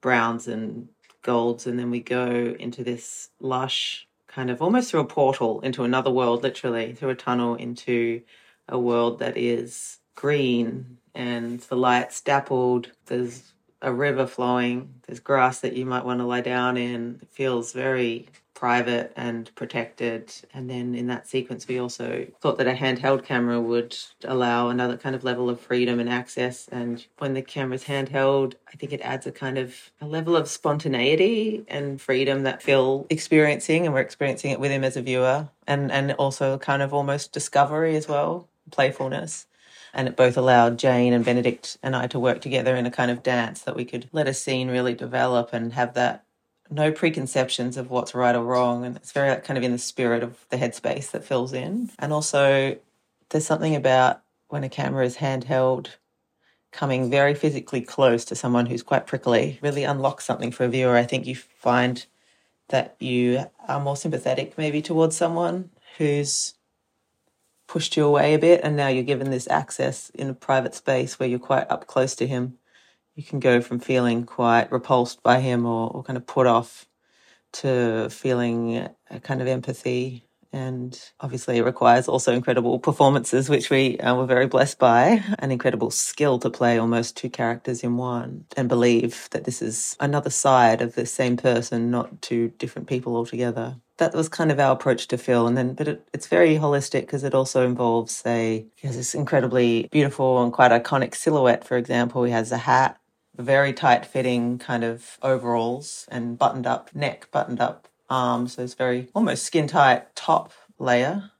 browns 0.00 0.48
and 0.48 0.88
golds. 1.22 1.66
And 1.66 1.78
then 1.78 1.90
we 1.90 2.00
go 2.00 2.56
into 2.58 2.82
this 2.82 3.30
lush 3.40 4.05
kind 4.36 4.50
of 4.50 4.60
almost 4.60 4.90
through 4.90 5.00
a 5.00 5.06
portal 5.06 5.62
into 5.62 5.82
another 5.82 6.10
world, 6.10 6.42
literally 6.42 6.92
through 6.92 7.08
a 7.08 7.14
tunnel 7.14 7.54
into 7.54 8.20
a 8.68 8.78
world 8.78 9.18
that 9.18 9.34
is 9.38 9.96
green 10.14 10.98
and 11.14 11.60
the 11.60 11.74
light's 11.74 12.20
dappled. 12.20 12.92
There's 13.06 13.54
a 13.80 13.90
river 13.90 14.26
flowing. 14.26 14.92
There's 15.06 15.20
grass 15.20 15.60
that 15.60 15.72
you 15.72 15.86
might 15.86 16.04
want 16.04 16.20
to 16.20 16.26
lie 16.26 16.42
down 16.42 16.76
in. 16.76 17.20
It 17.22 17.30
feels 17.30 17.72
very 17.72 18.28
private 18.56 19.12
and 19.14 19.54
protected. 19.54 20.32
And 20.52 20.68
then 20.68 20.96
in 20.96 21.06
that 21.06 21.28
sequence, 21.28 21.68
we 21.68 21.78
also 21.78 22.26
thought 22.40 22.58
that 22.58 22.66
a 22.66 22.72
handheld 22.72 23.22
camera 23.22 23.60
would 23.60 23.96
allow 24.24 24.68
another 24.68 24.96
kind 24.96 25.14
of 25.14 25.22
level 25.22 25.48
of 25.48 25.60
freedom 25.60 26.00
and 26.00 26.08
access. 26.08 26.66
And 26.72 27.06
when 27.18 27.34
the 27.34 27.42
camera's 27.42 27.84
handheld, 27.84 28.54
I 28.66 28.76
think 28.76 28.92
it 28.92 29.02
adds 29.02 29.26
a 29.26 29.30
kind 29.30 29.58
of 29.58 29.92
a 30.00 30.06
level 30.06 30.34
of 30.34 30.48
spontaneity 30.48 31.64
and 31.68 32.00
freedom 32.00 32.42
that 32.42 32.62
Phil 32.62 33.06
experiencing, 33.10 33.84
and 33.84 33.94
we're 33.94 34.00
experiencing 34.00 34.50
it 34.50 34.58
with 34.58 34.72
him 34.72 34.82
as 34.82 34.96
a 34.96 35.02
viewer, 35.02 35.50
and 35.66 35.92
and 35.92 36.12
also 36.12 36.58
kind 36.58 36.82
of 36.82 36.94
almost 36.94 37.32
discovery 37.32 37.94
as 37.94 38.08
well, 38.08 38.48
playfulness 38.72 39.46
and 39.94 40.08
it 40.08 40.16
both 40.16 40.36
allowed 40.36 40.78
Jane 40.78 41.14
and 41.14 41.24
Benedict 41.24 41.78
and 41.82 41.96
I 41.96 42.06
to 42.08 42.18
work 42.18 42.42
together 42.42 42.76
in 42.76 42.84
a 42.84 42.90
kind 42.90 43.10
of 43.10 43.22
dance 43.22 43.62
that 43.62 43.74
we 43.74 43.86
could 43.86 44.10
let 44.12 44.28
a 44.28 44.34
scene 44.34 44.68
really 44.68 44.92
develop 44.92 45.54
and 45.54 45.72
have 45.72 45.94
that 45.94 46.26
no 46.70 46.92
preconceptions 46.92 47.76
of 47.76 47.90
what's 47.90 48.14
right 48.14 48.34
or 48.34 48.44
wrong. 48.44 48.84
And 48.84 48.96
it's 48.96 49.12
very 49.12 49.40
kind 49.40 49.56
of 49.56 49.64
in 49.64 49.72
the 49.72 49.78
spirit 49.78 50.22
of 50.22 50.46
the 50.50 50.56
headspace 50.56 51.10
that 51.12 51.24
Phil's 51.24 51.52
in. 51.52 51.90
And 51.98 52.12
also, 52.12 52.76
there's 53.30 53.46
something 53.46 53.74
about 53.74 54.22
when 54.48 54.64
a 54.64 54.68
camera 54.68 55.04
is 55.04 55.16
handheld, 55.16 55.88
coming 56.72 57.10
very 57.10 57.34
physically 57.34 57.80
close 57.80 58.24
to 58.26 58.36
someone 58.36 58.66
who's 58.66 58.82
quite 58.82 59.06
prickly 59.06 59.58
really 59.62 59.84
unlocks 59.84 60.24
something 60.24 60.52
for 60.52 60.64
a 60.64 60.68
viewer. 60.68 60.96
I 60.96 61.04
think 61.04 61.26
you 61.26 61.34
find 61.34 62.04
that 62.68 62.96
you 62.98 63.46
are 63.66 63.80
more 63.80 63.96
sympathetic 63.96 64.58
maybe 64.58 64.82
towards 64.82 65.16
someone 65.16 65.70
who's 65.98 66.54
pushed 67.66 67.96
you 67.96 68.04
away 68.04 68.34
a 68.34 68.38
bit 68.38 68.60
and 68.62 68.76
now 68.76 68.88
you're 68.88 69.02
given 69.02 69.30
this 69.30 69.48
access 69.48 70.10
in 70.10 70.28
a 70.28 70.34
private 70.34 70.74
space 70.74 71.18
where 71.18 71.28
you're 71.28 71.38
quite 71.38 71.68
up 71.70 71.86
close 71.86 72.14
to 72.14 72.26
him 72.26 72.58
you 73.16 73.22
can 73.22 73.40
go 73.40 73.60
from 73.60 73.80
feeling 73.80 74.24
quite 74.24 74.70
repulsed 74.70 75.22
by 75.22 75.40
him 75.40 75.66
or, 75.66 75.90
or 75.90 76.02
kind 76.02 76.18
of 76.18 76.26
put 76.26 76.46
off 76.46 76.86
to 77.54 78.08
feeling 78.10 78.88
a 79.10 79.20
kind 79.20 79.40
of 79.40 79.48
empathy. 79.48 80.22
And 80.52 80.98
obviously, 81.20 81.58
it 81.58 81.64
requires 81.64 82.08
also 82.08 82.32
incredible 82.32 82.78
performances, 82.78 83.48
which 83.48 83.68
we 83.68 83.98
uh, 83.98 84.14
were 84.14 84.26
very 84.26 84.46
blessed 84.46 84.78
by, 84.78 85.22
an 85.38 85.50
incredible 85.50 85.90
skill 85.90 86.38
to 86.38 86.50
play 86.50 86.78
almost 86.78 87.16
two 87.16 87.28
characters 87.28 87.82
in 87.82 87.96
one 87.96 88.44
and 88.56 88.68
believe 88.68 89.28
that 89.32 89.44
this 89.44 89.60
is 89.60 89.96
another 89.98 90.30
side 90.30 90.80
of 90.80 90.94
the 90.94 91.04
same 91.04 91.36
person, 91.36 91.90
not 91.90 92.22
two 92.22 92.48
different 92.58 92.86
people 92.86 93.16
altogether 93.16 93.76
that 93.98 94.14
was 94.14 94.28
kind 94.28 94.52
of 94.52 94.60
our 94.60 94.72
approach 94.72 95.08
to 95.08 95.16
Phil. 95.16 95.46
And 95.46 95.56
then, 95.56 95.72
but 95.72 95.88
it, 95.88 96.06
it's 96.12 96.26
very 96.26 96.56
holistic 96.56 97.00
because 97.02 97.24
it 97.24 97.34
also 97.34 97.66
involves, 97.66 98.14
say, 98.14 98.66
he 98.76 98.86
has 98.86 98.96
this 98.96 99.14
incredibly 99.14 99.88
beautiful 99.90 100.42
and 100.42 100.52
quite 100.52 100.70
iconic 100.70 101.14
silhouette. 101.14 101.64
For 101.64 101.78
example, 101.78 102.24
he 102.24 102.32
has 102.32 102.52
a 102.52 102.58
hat 102.58 102.98
very 103.38 103.72
tight 103.72 104.06
fitting 104.06 104.58
kind 104.58 104.84
of 104.84 105.18
overalls 105.22 106.06
and 106.10 106.38
buttoned 106.38 106.66
up 106.66 106.94
neck, 106.94 107.28
buttoned 107.30 107.60
up 107.60 107.88
arms. 108.08 108.54
So 108.54 108.62
it's 108.62 108.74
very 108.74 109.08
almost 109.14 109.44
skin 109.44 109.66
tight 109.66 110.14
top 110.14 110.52
layer. 110.78 111.30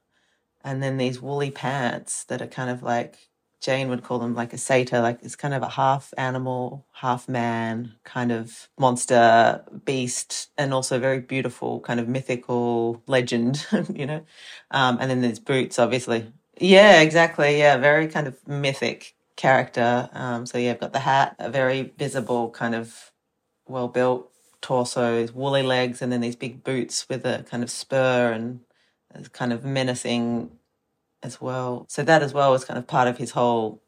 And 0.65 0.83
then 0.83 0.97
these 0.99 1.21
woolly 1.21 1.51
pants 1.51 2.25
that 2.25 2.43
are 2.43 2.47
kind 2.47 2.71
of 2.71 2.83
like 2.83 3.29
Jane 3.61 3.89
would 3.89 4.05
call 4.05 4.21
them 4.21 4.37
like 4.37 4.53
a 4.53 4.59
satyr, 4.59 5.01
like 5.01 5.19
it's 5.23 5.35
kind 5.35 5.53
of 5.53 5.63
a 5.63 5.71
half 5.71 6.15
animal, 6.17 6.87
half 6.93 7.29
man 7.29 7.95
kind 8.05 8.31
of 8.31 8.69
monster 8.79 9.65
beast, 9.85 10.51
and 10.57 10.73
also 10.73 11.01
very 11.01 11.19
beautiful 11.19 11.81
kind 11.81 11.99
of 11.99 12.07
mythical 12.07 13.03
legend, 13.09 13.67
you 13.93 14.07
know. 14.07 14.25
Um, 14.71 14.99
and 15.01 15.11
then 15.11 15.21
there's 15.21 15.41
boots, 15.41 15.81
obviously. 15.81 16.33
Yeah, 16.61 17.01
exactly. 17.01 17.59
Yeah, 17.59 17.77
very 17.79 18.07
kind 18.07 18.29
of 18.29 18.47
mythic 18.47 19.16
character. 19.37 20.09
Um, 20.13 20.47
so 20.47 20.59
yeah, 20.59 20.73
I've 20.73 20.81
got 20.81 20.93
the 20.93 21.01
hat, 21.01 21.37
a 21.39 21.51
very 21.51 21.95
visible 21.99 22.51
kind 22.51 22.75
of 22.75 23.13
well 23.69 23.89
built 23.89 24.31
torso, 24.61 25.27
woolly 25.33 25.63
legs, 25.63 26.03
and 26.03 26.13
then 26.13 26.21
these 26.21 26.37
big 26.37 26.65
boots 26.65 27.09
with 27.09 27.25
a 27.27 27.45
kind 27.49 27.63
of 27.63 27.71
spur 27.71 28.33
and 28.33 28.61
kind 29.33 29.53
of 29.53 29.65
menacing 29.65 30.51
as 31.23 31.41
well. 31.41 31.87
So 31.89 32.03
that 32.05 32.23
as 32.23 32.35
well 32.35 32.53
was 32.53 32.65
kind 32.65 32.79
of 32.79 32.87
part 32.87 33.09
of 33.09 33.19
his 33.19 33.33
whole 33.33 33.83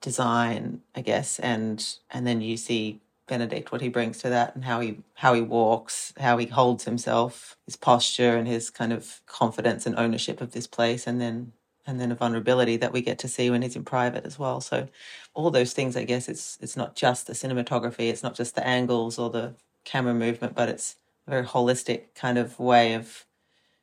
design, 0.00 0.82
I 0.94 1.02
guess. 1.02 1.38
And 1.40 1.84
and 2.10 2.26
then 2.26 2.40
you 2.40 2.56
see 2.56 3.00
Benedict 3.26 3.72
what 3.72 3.80
he 3.82 3.88
brings 3.88 4.18
to 4.20 4.30
that 4.30 4.54
and 4.54 4.64
how 4.64 4.80
he 4.80 4.98
how 5.14 5.34
he 5.34 5.40
walks, 5.42 6.12
how 6.18 6.38
he 6.38 6.46
holds 6.46 6.84
himself, 6.84 7.56
his 7.66 7.76
posture 7.76 8.36
and 8.36 8.48
his 8.48 8.70
kind 8.70 8.92
of 8.92 9.20
confidence 9.26 9.86
and 9.86 9.96
ownership 9.98 10.40
of 10.40 10.52
this 10.52 10.66
place 10.66 11.06
and 11.06 11.20
then 11.20 11.52
and 11.88 11.98
then 11.98 12.12
a 12.12 12.14
vulnerability 12.14 12.76
that 12.76 12.92
we 12.92 13.00
get 13.00 13.18
to 13.20 13.28
see 13.28 13.50
when 13.50 13.62
he's 13.62 13.74
in 13.74 13.84
private 13.84 14.26
as 14.26 14.38
well. 14.38 14.60
So 14.60 14.88
all 15.34 15.50
those 15.50 15.72
things 15.72 15.96
I 15.96 16.04
guess 16.04 16.28
it's 16.28 16.58
it's 16.60 16.76
not 16.76 16.94
just 16.94 17.26
the 17.26 17.32
cinematography, 17.32 18.10
it's 18.10 18.22
not 18.22 18.34
just 18.36 18.54
the 18.54 18.66
angles 18.66 19.18
or 19.18 19.30
the 19.30 19.54
camera 19.84 20.14
movement, 20.14 20.54
but 20.54 20.68
it's 20.68 20.96
a 21.26 21.30
very 21.30 21.46
holistic 21.46 22.14
kind 22.14 22.36
of 22.38 22.58
way 22.60 22.92
of 22.94 23.24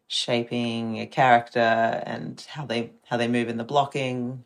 shaping 0.07 0.99
a 0.99 1.07
character 1.07 1.59
and 2.05 2.45
how 2.49 2.65
they 2.65 2.91
how 3.09 3.17
they 3.17 3.27
move 3.27 3.49
in 3.49 3.57
the 3.57 3.63
blocking, 3.63 4.45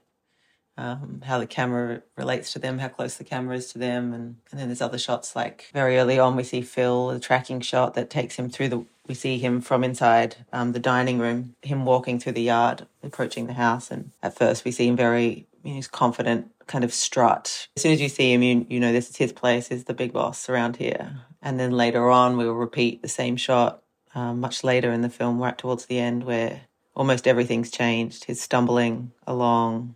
um, 0.80 1.22
how 1.26 1.38
the 1.38 1.46
camera 1.46 2.02
relates 2.16 2.54
to 2.54 2.60
them, 2.60 2.80
how 2.80 2.88
close 2.88 3.18
the 3.18 3.26
camera 3.26 3.58
is 3.58 3.72
to 3.74 3.78
them, 3.78 4.14
and, 4.14 4.38
and 4.50 4.60
then 4.60 4.70
there's 4.70 4.82
other 4.82 4.98
shots 4.98 5.36
like 5.36 5.70
very 5.74 5.98
early 5.98 6.18
on 6.18 6.38
we 6.38 6.44
see 6.44 6.62
Phil, 6.62 7.10
the 7.10 7.20
tracking 7.20 7.60
shot 7.60 7.96
that 7.96 8.10
takes 8.10 8.38
him 8.38 8.50
through 8.50 8.70
the. 8.70 8.86
We 9.06 9.16
see 9.16 9.40
him 9.40 9.60
from 9.60 9.84
inside 9.84 10.36
um, 10.54 10.72
the 10.72 10.80
dining 10.80 11.18
room, 11.20 11.56
him 11.64 11.84
walking 11.84 12.20
through 12.20 12.34
the 12.34 12.44
yard, 12.44 12.86
approaching 13.04 13.48
the 13.48 13.54
house, 13.54 13.92
and 13.92 14.12
at 14.24 14.38
first 14.38 14.64
we 14.64 14.72
see 14.72 14.88
him 14.88 14.96
very, 14.96 15.48
you 15.64 15.72
know, 15.72 15.76
he's 15.76 15.88
confident, 15.88 16.52
kind 16.68 16.84
of 16.84 16.94
strut. 16.94 17.68
As 17.76 17.82
soon 17.82 17.92
as 17.92 18.02
you 18.02 18.08
see 18.08 18.32
him, 18.32 18.42
you 18.42 18.66
you 18.70 18.80
know 18.80 18.94
this 18.94 19.10
is 19.10 19.18
his 19.18 19.34
place, 19.34 19.68
he's 19.68 19.84
the 19.84 19.94
big 19.94 20.14
boss 20.14 20.48
around 20.48 20.78
here. 20.78 21.22
And 21.42 21.60
then 21.60 21.72
later 21.72 22.10
on, 22.10 22.38
we 22.38 22.46
will 22.46 22.54
repeat 22.54 23.02
the 23.02 23.10
same 23.10 23.36
shot 23.36 23.84
um, 24.16 24.40
much 24.40 24.64
later 24.64 24.94
in 24.94 25.02
the 25.02 25.10
film, 25.10 25.40
right 25.40 25.58
towards 25.58 25.88
the 25.88 26.00
end, 26.00 26.24
where 26.24 26.62
almost 26.96 27.28
everything's 27.28 27.72
changed. 27.72 28.26
He's 28.26 28.42
stumbling 28.42 29.12
along, 29.26 29.96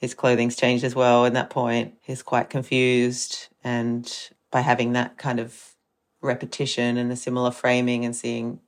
his 0.00 0.14
clothing's 0.14 0.56
changed 0.56 0.82
as 0.82 0.94
well. 0.94 1.24
in 1.24 1.34
that 1.34 1.50
point, 1.50 1.94
he's 2.00 2.22
quite 2.22 2.48
confused. 2.50 3.48
And 3.62 4.10
by 4.50 4.60
having 4.60 4.92
that 4.94 5.18
kind 5.18 5.38
of 5.38 5.76
repetition 6.22 6.96
and 6.96 7.12
a 7.12 7.16
similar 7.16 7.50
framing 7.50 8.04
and 8.04 8.16
seeing 8.16 8.60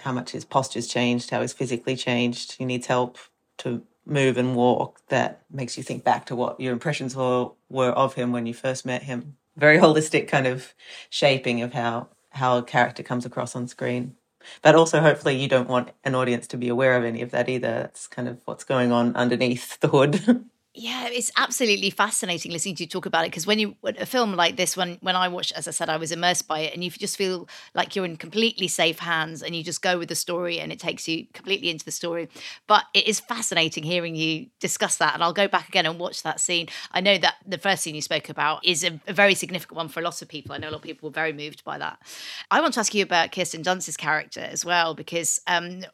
how 0.00 0.12
much 0.12 0.30
his 0.30 0.44
posture's 0.44 0.86
changed, 0.86 1.30
how 1.30 1.40
he's 1.40 1.52
physically 1.52 1.96
changed, 1.96 2.52
he 2.52 2.64
needs 2.64 2.86
help 2.86 3.18
to 3.58 3.82
move 4.06 4.36
and 4.36 4.54
walk, 4.54 5.00
that 5.08 5.42
makes 5.50 5.76
you 5.76 5.82
think 5.82 6.04
back 6.04 6.26
to 6.26 6.36
what 6.36 6.60
your 6.60 6.72
impressions 6.72 7.16
were, 7.16 7.50
were 7.68 7.90
of 7.90 8.14
him 8.14 8.32
when 8.32 8.46
you 8.46 8.54
first 8.54 8.84
met 8.84 9.02
him. 9.02 9.36
Very 9.56 9.78
holistic 9.78 10.28
kind 10.28 10.46
of 10.46 10.74
shaping 11.08 11.62
of 11.62 11.72
how, 11.72 12.08
how 12.30 12.58
a 12.58 12.62
character 12.62 13.02
comes 13.02 13.26
across 13.26 13.54
on 13.54 13.68
screen. 13.68 14.16
But 14.62 14.74
also, 14.74 15.00
hopefully, 15.00 15.36
you 15.40 15.48
don't 15.48 15.68
want 15.68 15.90
an 16.04 16.14
audience 16.14 16.46
to 16.48 16.56
be 16.56 16.68
aware 16.68 16.96
of 16.96 17.04
any 17.04 17.22
of 17.22 17.30
that 17.32 17.48
either. 17.48 17.68
That's 17.68 18.06
kind 18.06 18.28
of 18.28 18.40
what's 18.44 18.64
going 18.64 18.92
on 18.92 19.14
underneath 19.16 19.78
the 19.80 19.88
hood. 19.88 20.46
Yeah, 20.72 21.08
it's 21.08 21.32
absolutely 21.36 21.90
fascinating 21.90 22.52
listening 22.52 22.76
to 22.76 22.84
you 22.84 22.88
talk 22.88 23.04
about 23.04 23.24
it 23.24 23.32
because 23.32 23.44
when 23.44 23.58
you 23.58 23.74
a 23.82 24.06
film 24.06 24.34
like 24.36 24.56
this, 24.56 24.76
when 24.76 24.98
when 25.00 25.16
I 25.16 25.26
watched, 25.26 25.50
as 25.56 25.66
I 25.66 25.72
said, 25.72 25.88
I 25.88 25.96
was 25.96 26.12
immersed 26.12 26.46
by 26.46 26.60
it, 26.60 26.72
and 26.72 26.84
you 26.84 26.90
just 26.90 27.16
feel 27.16 27.48
like 27.74 27.96
you're 27.96 28.04
in 28.04 28.16
completely 28.16 28.68
safe 28.68 29.00
hands, 29.00 29.42
and 29.42 29.56
you 29.56 29.64
just 29.64 29.82
go 29.82 29.98
with 29.98 30.08
the 30.08 30.14
story, 30.14 30.60
and 30.60 30.70
it 30.70 30.78
takes 30.78 31.08
you 31.08 31.26
completely 31.34 31.70
into 31.70 31.84
the 31.84 31.90
story. 31.90 32.28
But 32.68 32.84
it 32.94 33.08
is 33.08 33.18
fascinating 33.18 33.82
hearing 33.82 34.14
you 34.14 34.46
discuss 34.60 34.96
that, 34.98 35.12
and 35.14 35.24
I'll 35.24 35.32
go 35.32 35.48
back 35.48 35.66
again 35.68 35.86
and 35.86 35.98
watch 35.98 36.22
that 36.22 36.38
scene. 36.38 36.68
I 36.92 37.00
know 37.00 37.18
that 37.18 37.34
the 37.44 37.58
first 37.58 37.82
scene 37.82 37.96
you 37.96 38.02
spoke 38.02 38.28
about 38.28 38.64
is 38.64 38.84
a, 38.84 39.00
a 39.08 39.12
very 39.12 39.34
significant 39.34 39.76
one 39.76 39.88
for 39.88 39.98
a 39.98 40.04
lot 40.04 40.22
of 40.22 40.28
people. 40.28 40.54
I 40.54 40.58
know 40.58 40.68
a 40.68 40.70
lot 40.70 40.76
of 40.78 40.82
people 40.82 41.08
were 41.08 41.14
very 41.14 41.32
moved 41.32 41.64
by 41.64 41.78
that. 41.78 41.98
I 42.48 42.60
want 42.60 42.74
to 42.74 42.80
ask 42.80 42.94
you 42.94 43.02
about 43.02 43.32
Kirsten 43.32 43.62
Dunst's 43.62 43.96
character 43.96 44.40
as 44.40 44.64
well 44.64 44.94
because 44.94 45.40
um, 45.48 45.84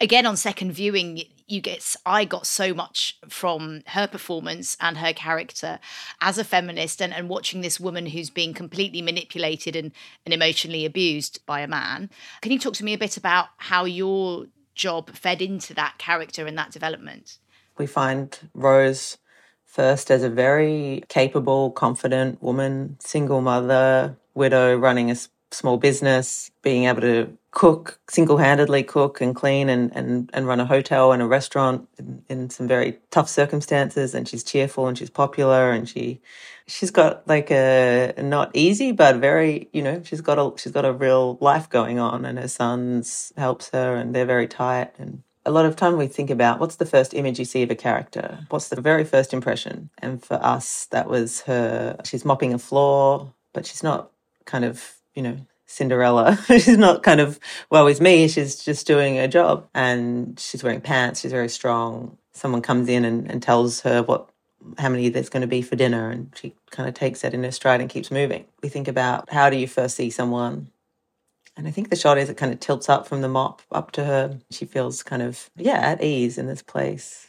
again 0.00 0.26
on 0.26 0.36
second 0.36 0.72
viewing 0.72 1.22
you 1.50 1.60
get 1.60 1.96
i 2.04 2.24
got 2.24 2.46
so 2.46 2.74
much 2.74 3.18
from 3.28 3.82
her 3.88 4.06
performance 4.06 4.76
and 4.80 4.98
her 4.98 5.12
character 5.12 5.78
as 6.20 6.38
a 6.38 6.44
feminist 6.44 7.00
and, 7.00 7.12
and 7.12 7.28
watching 7.28 7.60
this 7.60 7.80
woman 7.80 8.06
who's 8.06 8.30
being 8.30 8.54
completely 8.54 9.02
manipulated 9.02 9.74
and, 9.76 9.92
and 10.24 10.34
emotionally 10.34 10.84
abused 10.84 11.44
by 11.46 11.60
a 11.60 11.66
man. 11.66 12.10
Can 12.40 12.52
you 12.52 12.58
talk 12.58 12.74
to 12.74 12.84
me 12.84 12.94
a 12.94 12.98
bit 12.98 13.16
about 13.16 13.48
how 13.56 13.84
your 13.84 14.46
job 14.74 15.10
fed 15.10 15.42
into 15.42 15.74
that 15.74 15.98
character 15.98 16.46
and 16.46 16.56
that 16.58 16.70
development? 16.70 17.38
We 17.76 17.86
find 17.86 18.38
rose 18.54 19.18
first 19.64 20.10
as 20.10 20.22
a 20.22 20.30
very 20.30 21.04
capable 21.08 21.70
confident 21.70 22.42
woman 22.42 22.96
single 23.00 23.40
mother 23.40 24.16
widow 24.34 24.76
running 24.76 25.10
a 25.10 25.16
small 25.50 25.76
business 25.76 26.50
being 26.62 26.84
able 26.84 27.00
to 27.00 27.36
cook 27.50 27.98
single-handedly 28.08 28.82
cook 28.82 29.20
and 29.20 29.34
clean 29.34 29.68
and, 29.68 29.90
and, 29.94 30.30
and 30.34 30.46
run 30.46 30.60
a 30.60 30.66
hotel 30.66 31.12
and 31.12 31.22
a 31.22 31.26
restaurant 31.26 31.88
in, 31.98 32.22
in 32.28 32.50
some 32.50 32.68
very 32.68 32.98
tough 33.10 33.28
circumstances. 33.28 34.14
And 34.14 34.28
she's 34.28 34.44
cheerful 34.44 34.86
and 34.86 34.98
she's 34.98 35.10
popular 35.10 35.70
and 35.70 35.88
she 35.88 36.20
she's 36.66 36.90
got 36.90 37.26
like 37.26 37.50
a 37.50 38.12
not 38.18 38.50
easy 38.52 38.92
but 38.92 39.16
very 39.16 39.70
you 39.72 39.82
know 39.82 40.02
she's 40.04 40.20
got 40.20 40.38
a 40.38 40.52
she's 40.60 40.72
got 40.72 40.84
a 40.84 40.92
real 40.92 41.38
life 41.40 41.70
going 41.70 41.98
on 41.98 42.26
and 42.26 42.38
her 42.38 42.48
sons 42.48 43.32
helps 43.38 43.70
her 43.70 43.96
and 43.96 44.14
they're 44.14 44.26
very 44.26 44.46
tight. 44.46 44.92
And 44.98 45.22
a 45.46 45.50
lot 45.50 45.64
of 45.64 45.76
time 45.76 45.96
we 45.96 46.06
think 46.06 46.28
about 46.28 46.60
what's 46.60 46.76
the 46.76 46.86
first 46.86 47.14
image 47.14 47.38
you 47.38 47.46
see 47.46 47.62
of 47.62 47.70
a 47.70 47.74
character? 47.74 48.40
What's 48.50 48.68
the 48.68 48.80
very 48.80 49.04
first 49.04 49.32
impression? 49.32 49.88
And 49.98 50.22
for 50.22 50.38
us 50.44 50.86
that 50.90 51.08
was 51.08 51.40
her 51.42 51.96
she's 52.04 52.26
mopping 52.26 52.52
a 52.52 52.58
floor 52.58 53.32
but 53.54 53.64
she's 53.64 53.82
not 53.82 54.10
kind 54.44 54.64
of 54.66 54.96
you 55.14 55.22
know 55.22 55.38
Cinderella. 55.68 56.36
she's 56.46 56.78
not 56.78 57.02
kind 57.02 57.20
of, 57.20 57.38
well, 57.70 57.84
with 57.84 58.00
me, 58.00 58.26
she's 58.26 58.64
just 58.64 58.86
doing 58.86 59.16
her 59.16 59.28
job 59.28 59.68
and 59.74 60.40
she's 60.40 60.64
wearing 60.64 60.80
pants. 60.80 61.20
She's 61.20 61.30
very 61.30 61.48
strong. 61.48 62.16
Someone 62.32 62.62
comes 62.62 62.88
in 62.88 63.04
and, 63.04 63.30
and 63.30 63.42
tells 63.42 63.82
her 63.82 64.02
what, 64.02 64.30
how 64.78 64.88
many 64.88 65.10
there's 65.10 65.28
going 65.28 65.42
to 65.42 65.46
be 65.46 65.62
for 65.62 65.76
dinner. 65.76 66.10
And 66.10 66.32
she 66.34 66.54
kind 66.70 66.88
of 66.88 66.94
takes 66.94 67.20
that 67.20 67.34
in 67.34 67.44
her 67.44 67.52
stride 67.52 67.80
and 67.82 67.90
keeps 67.90 68.10
moving. 68.10 68.46
We 68.62 68.70
think 68.70 68.88
about 68.88 69.30
how 69.30 69.50
do 69.50 69.56
you 69.56 69.68
first 69.68 69.94
see 69.94 70.10
someone? 70.10 70.68
And 71.54 71.68
I 71.68 71.70
think 71.70 71.90
the 71.90 71.96
shot 71.96 72.18
is 72.18 72.30
it 72.30 72.38
kind 72.38 72.52
of 72.52 72.60
tilts 72.60 72.88
up 72.88 73.06
from 73.06 73.20
the 73.20 73.28
mop 73.28 73.60
up 73.70 73.90
to 73.92 74.04
her. 74.04 74.38
She 74.50 74.64
feels 74.64 75.02
kind 75.02 75.22
of, 75.22 75.50
yeah, 75.54 75.80
at 75.80 76.02
ease 76.02 76.38
in 76.38 76.46
this 76.46 76.62
place. 76.62 77.26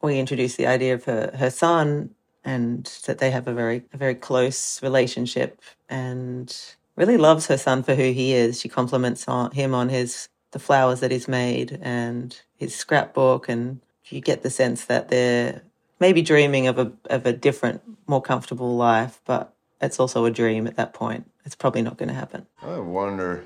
We 0.00 0.18
introduce 0.18 0.56
the 0.56 0.66
idea 0.66 0.94
of 0.94 1.04
her, 1.04 1.30
her 1.36 1.50
son 1.50 2.14
and 2.44 2.86
that 3.06 3.18
they 3.18 3.30
have 3.30 3.46
a 3.46 3.52
very, 3.52 3.82
a 3.92 3.96
very 3.96 4.14
close 4.14 4.82
relationship 4.82 5.60
and 5.88 6.74
really 6.96 7.16
loves 7.16 7.46
her 7.46 7.58
son 7.58 7.82
for 7.82 7.94
who 7.94 8.12
he 8.12 8.32
is. 8.34 8.60
She 8.60 8.68
compliments 8.68 9.26
on 9.28 9.50
him 9.52 9.74
on 9.74 9.88
his 9.88 10.28
the 10.52 10.58
flowers 10.58 11.00
that 11.00 11.10
he's 11.10 11.28
made 11.28 11.78
and 11.80 12.38
his 12.56 12.74
scrapbook, 12.74 13.48
and 13.48 13.80
you 14.10 14.20
get 14.20 14.42
the 14.42 14.50
sense 14.50 14.84
that 14.84 15.08
they're 15.08 15.62
maybe 15.98 16.22
dreaming 16.22 16.66
of 16.66 16.78
a 16.78 16.92
of 17.06 17.26
a 17.26 17.32
different, 17.32 17.80
more 18.06 18.22
comfortable 18.22 18.76
life, 18.76 19.20
but 19.24 19.54
it's 19.80 19.98
also 19.98 20.24
a 20.24 20.30
dream 20.30 20.66
at 20.66 20.76
that 20.76 20.92
point. 20.92 21.30
It's 21.44 21.54
probably 21.54 21.82
not 21.82 21.96
going 21.96 22.08
to 22.08 22.14
happen. 22.14 22.46
I 22.62 22.78
wonder 22.78 23.44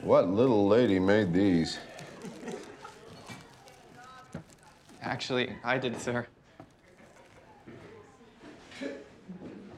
what 0.00 0.28
little 0.28 0.66
lady 0.66 0.98
made 0.98 1.32
these. 1.32 1.78
Actually, 5.00 5.54
I 5.64 5.78
did, 5.78 6.00
sir. 6.00 6.26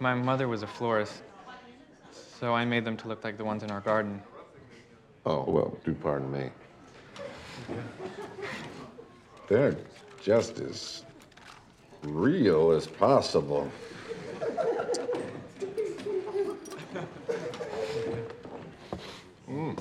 My 0.01 0.15
mother 0.15 0.49
was 0.49 0.63
a 0.63 0.67
florist. 0.67 1.23
So 2.45 2.53
I 2.53 2.67
made 2.67 2.85
them 2.85 2.99
to 2.99 3.09
look 3.09 3.25
like 3.25 3.39
the 3.39 3.45
ones 3.47 3.63
in 3.63 3.71
our 3.71 3.81
garden. 3.81 4.23
Oh, 5.25 5.45
well, 5.49 5.79
do 5.83 5.95
pardon 5.95 6.31
me. 6.31 6.51
They're 9.49 9.75
just 10.23 10.59
as 10.59 11.05
real 12.03 12.73
as 12.73 12.87
possible. 12.87 13.73
Mm. 19.49 19.79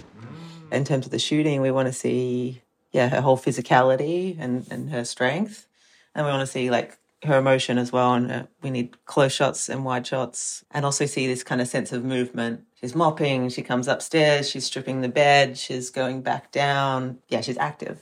In 0.71 0.85
terms 0.85 1.05
of 1.05 1.11
the 1.11 1.19
shooting, 1.19 1.59
we 1.59 1.69
want 1.69 1.89
to 1.89 1.93
see, 1.93 2.61
yeah, 2.93 3.09
her 3.09 3.19
whole 3.19 3.37
physicality 3.37 4.37
and, 4.39 4.65
and 4.71 4.89
her 4.89 5.03
strength. 5.03 5.67
And 6.15 6.25
we 6.25 6.31
want 6.31 6.47
to 6.47 6.47
see 6.47 6.71
like 6.71 6.97
her 7.23 7.37
emotion 7.37 7.77
as 7.77 7.91
well. 7.91 8.13
And 8.13 8.31
uh, 8.31 8.43
we 8.61 8.69
need 8.69 9.05
close 9.05 9.33
shots 9.33 9.69
and 9.69 9.85
wide 9.85 10.05
shots, 10.07 10.63
and 10.71 10.85
also 10.85 11.05
see 11.05 11.27
this 11.27 11.43
kind 11.43 11.61
of 11.61 11.67
sense 11.67 11.91
of 11.91 12.03
movement. 12.03 12.63
She's 12.79 12.95
mopping, 12.95 13.49
she 13.49 13.61
comes 13.61 13.87
upstairs, 13.87 14.49
she's 14.49 14.65
stripping 14.65 15.01
the 15.01 15.09
bed, 15.09 15.57
she's 15.57 15.89
going 15.89 16.21
back 16.21 16.51
down. 16.51 17.19
Yeah, 17.29 17.41
she's 17.41 17.57
active 17.57 17.99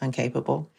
and 0.00 0.12
capable. 0.12 0.70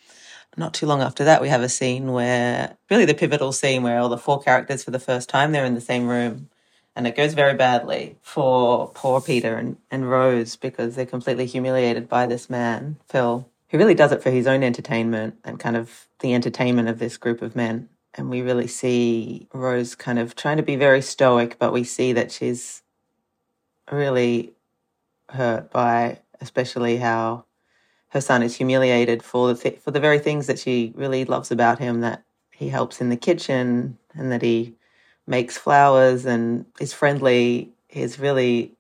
Not 0.58 0.74
too 0.74 0.86
long 0.86 1.02
after 1.02 1.26
that, 1.26 1.42
we 1.42 1.50
have 1.50 1.62
a 1.62 1.70
scene 1.70 2.12
where, 2.12 2.78
really 2.90 3.06
the 3.06 3.14
pivotal 3.14 3.52
scene 3.52 3.84
where 3.84 4.00
all 4.00 4.10
the 4.10 4.18
four 4.18 4.42
characters 4.42 4.84
for 4.84 4.92
the 4.92 5.00
first 5.00 5.28
time, 5.28 5.52
they're 5.52 5.66
in 5.66 5.76
the 5.76 5.82
same 5.82 6.08
room. 6.08 6.50
And 6.96 7.06
it 7.06 7.18
goes 7.18 7.34
very 7.34 7.56
badly 7.56 8.18
for 8.22 8.90
poor 8.94 9.20
Peter 9.20 9.58
and, 9.58 9.76
and 9.92 10.10
Rose 10.10 10.56
because 10.56 10.96
they're 10.96 11.06
completely 11.06 11.46
humiliated 11.46 12.08
by 12.08 12.26
this 12.26 12.50
man, 12.50 12.98
Phil 13.10 13.50
he 13.68 13.78
really 13.78 13.96
does 13.96 14.12
it 14.12 14.22
for 14.22 14.32
his 14.32 14.48
own 14.48 14.64
entertainment 14.64 15.36
and 15.44 15.60
kind 15.60 15.76
of 15.76 16.08
the 16.20 16.34
entertainment 16.34 16.88
of 16.88 17.00
this 17.00 17.18
group 17.18 17.42
of 17.42 17.56
men. 17.56 17.90
And 18.14 18.30
we 18.30 18.42
really 18.42 18.68
see 18.68 19.48
Rose 19.54 19.96
kind 19.96 20.20
of 20.20 20.36
trying 20.36 20.58
to 20.58 20.64
be 20.64 20.76
very 20.76 21.02
stoic, 21.02 21.58
but 21.60 21.74
we 21.74 21.84
see 21.84 22.14
that 22.14 22.32
she's 22.32 22.82
really 23.92 24.54
hurt 25.30 25.72
by 25.72 26.20
especially 26.42 26.98
how 26.98 27.46
her 28.10 28.22
son 28.22 28.44
is 28.44 28.56
humiliated 28.56 29.24
for 29.24 29.54
the 29.54 29.56
th- 29.56 29.80
for 29.80 29.92
the 29.92 30.00
very 30.00 30.20
things 30.20 30.48
that 30.48 30.60
she 30.60 30.94
really 30.96 31.26
loves 31.26 31.52
about 31.52 31.80
him 31.80 32.02
that 32.02 32.24
he 32.52 32.70
helps 32.70 33.02
in 33.02 33.10
the 33.10 33.18
kitchen 33.18 33.98
and 34.14 34.32
that 34.32 34.42
he 34.42 34.76
makes 35.28 35.58
flowers 35.58 36.26
and 36.26 36.66
is 36.80 36.94
friendly 36.94 37.74
is 37.90 38.20
really 38.20 38.74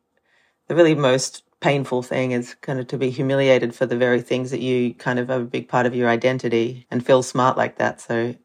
the 0.67 0.75
really 0.75 0.95
most 0.95 1.43
painful 1.65 2.03
thing 2.03 2.31
is 2.31 2.53
kind 2.61 2.79
of 2.79 2.85
to 2.85 2.95
be 2.95 3.09
humiliated 3.09 3.73
for 3.73 3.87
the 3.87 3.97
very 3.97 4.21
things 4.21 4.51
that 4.51 4.61
you 4.61 4.93
kind 4.93 5.17
of 5.17 5.31
are 5.31 5.41
a 5.41 5.51
big 5.55 5.67
part 5.67 5.87
of 5.87 5.95
your 5.95 6.07
identity 6.07 6.85
and 6.91 7.03
feel 7.03 7.23
smart 7.23 7.57
like 7.57 7.77
that. 7.77 7.99
So 7.99 8.35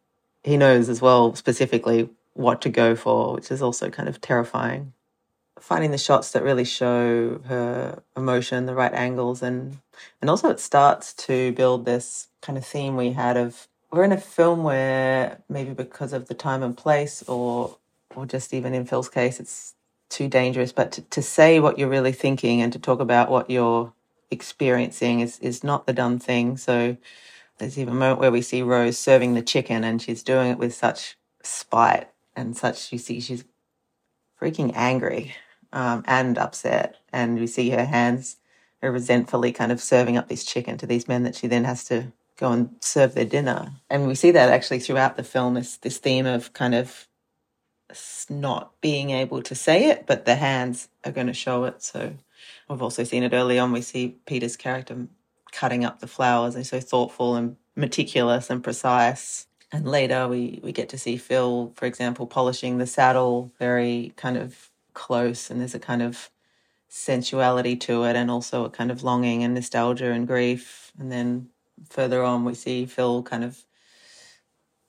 he 0.43 0.57
knows 0.57 0.89
as 0.89 1.03
well 1.03 1.35
specifically 1.35 2.09
what 2.33 2.63
to 2.63 2.71
go 2.71 2.97
for 2.97 3.35
which 3.35 3.51
is 3.51 3.61
also 3.61 3.91
kind 3.91 4.09
of 4.09 4.23
terrifying. 4.23 4.95
Finding 5.61 5.91
the 5.91 5.99
shots 5.99 6.33
that 6.33 6.43
really 6.43 6.65
show 6.65 7.43
her 7.45 8.03
emotion 8.17 8.65
the 8.65 8.75
right 8.75 8.95
angles 8.95 9.43
and 9.43 9.77
and 10.23 10.31
also 10.31 10.49
it 10.49 10.59
starts 10.59 11.13
to 11.27 11.53
build 11.53 11.85
this 11.85 12.29
kind 12.41 12.57
of 12.57 12.65
theme 12.65 12.97
we 12.97 13.13
had 13.13 13.37
of 13.37 13.69
we're 13.93 14.05
in 14.05 14.13
a 14.13 14.27
film 14.39 14.63
where 14.63 15.43
maybe 15.47 15.75
because 15.75 16.15
of 16.15 16.29
the 16.29 16.35
time 16.47 16.63
and 16.63 16.75
place 16.75 17.23
or 17.29 17.77
or 18.17 18.25
just 18.25 18.55
even 18.55 18.73
in 18.73 18.87
Phil's 18.87 19.11
case 19.11 19.39
it's 19.41 19.75
too 20.11 20.29
dangerous 20.29 20.73
but 20.73 20.93
to, 20.93 21.03
to 21.03 21.23
say 21.23 21.61
what 21.61 21.79
you're 21.79 21.89
really 21.89 22.13
thinking 22.13 22.61
and 22.61 22.73
to 22.73 22.79
talk 22.79 23.01
about 23.01 23.31
what 23.31 23.49
you're 23.49 23.93
experiencing 24.31 25.21
is 25.21 25.39
is 25.39 25.65
not 25.65 25.87
the 25.87 25.93
done 25.93 26.19
thing 26.19 26.57
so 26.57 26.97
there's 27.59 27.79
even 27.79 27.95
a 27.95 27.97
moment 27.97 28.21
where 28.21 28.31
we 28.31 28.43
see 28.43 28.63
Rose 28.63 28.99
serving 28.99 29.35
the 29.35 29.43
chicken 29.43 29.85
and 29.85 30.01
she's 30.01 30.23
doing 30.23 30.51
it 30.51 30.59
with 30.59 30.75
such 30.75 31.17
spite 31.43 32.09
and 32.37 32.57
such 32.57 32.93
you 32.93 32.99
see 32.99 33.21
she's 33.21 33.45
freaking 34.41 34.73
angry 34.75 35.35
um, 35.73 36.03
and 36.07 36.37
upset 36.39 36.97
and 37.13 37.39
we 37.39 37.47
see 37.47 37.71
her 37.71 37.85
hands 37.85 38.37
are 38.83 38.91
resentfully 38.91 39.53
kind 39.53 39.73
of 39.73 39.81
serving 39.81 40.17
up 40.17 40.29
this 40.29 40.45
chicken 40.45 40.79
to 40.79 40.87
these 40.87 41.07
men 41.07 41.23
that 41.23 41.35
she 41.35 41.47
then 41.47 41.65
has 41.65 41.85
to 41.85 42.13
go 42.41 42.51
and 42.51 42.75
serve 42.81 43.15
their 43.15 43.25
dinner. 43.25 43.71
And 43.91 44.07
we 44.07 44.15
see 44.15 44.31
that 44.31 44.49
actually 44.49 44.81
throughout 44.81 45.17
the 45.17 45.23
film, 45.23 45.55
this 45.55 45.77
this 45.77 45.99
theme 45.99 46.27
of 46.27 46.53
kind 46.55 46.75
of 46.75 47.07
not 48.29 48.73
being 48.81 49.11
able 49.11 49.43
to 49.43 49.55
say 49.55 49.91
it, 49.91 50.07
but 50.07 50.25
the 50.25 50.37
hands 50.37 50.89
are 51.05 51.13
going 51.13 51.27
to 51.27 51.33
show 51.33 51.65
it. 51.65 51.83
So 51.83 52.15
we've 52.69 52.83
also 52.83 53.05
seen 53.05 53.23
it 53.23 53.33
early 53.33 53.59
on. 53.59 53.73
We 53.73 53.83
see 53.83 54.17
Peter's 54.27 54.57
character 54.57 55.07
cutting 55.53 55.85
up 55.85 56.01
the 56.01 56.07
flowers. 56.07 56.55
They're 56.55 56.65
so 56.65 56.81
thoughtful 56.81 57.37
and 57.37 57.57
meticulous 57.77 58.51
and 58.51 58.63
precise. 58.63 59.47
And 59.73 59.87
later 59.87 60.29
we, 60.29 60.61
we 60.63 60.73
get 60.73 60.89
to 60.91 60.99
see 60.99 61.17
Phil, 61.17 61.73
for 61.77 61.87
example, 61.87 62.27
polishing 62.27 62.79
the 62.79 62.87
saddle, 62.87 63.53
very 63.59 64.13
kind 64.17 64.37
of 64.37 64.71
close. 64.95 65.51
And 65.51 65.61
there's 65.61 65.75
a 65.75 65.79
kind 65.79 66.03
of 66.03 66.31
sensuality 66.89 67.77
to 67.77 68.03
it 68.05 68.17
and 68.17 68.31
also 68.31 68.65
a 68.65 68.71
kind 68.71 68.91
of 68.91 69.05
longing 69.05 69.45
and 69.45 69.55
nostalgia 69.55 70.11
and 70.11 70.27
grief. 70.27 70.93
And 70.99 71.11
then 71.11 71.49
further 71.89 72.23
on, 72.23 72.45
we 72.45 72.55
see 72.55 72.85
Phil 72.87 73.23
kind 73.23 73.45
of 73.45 73.65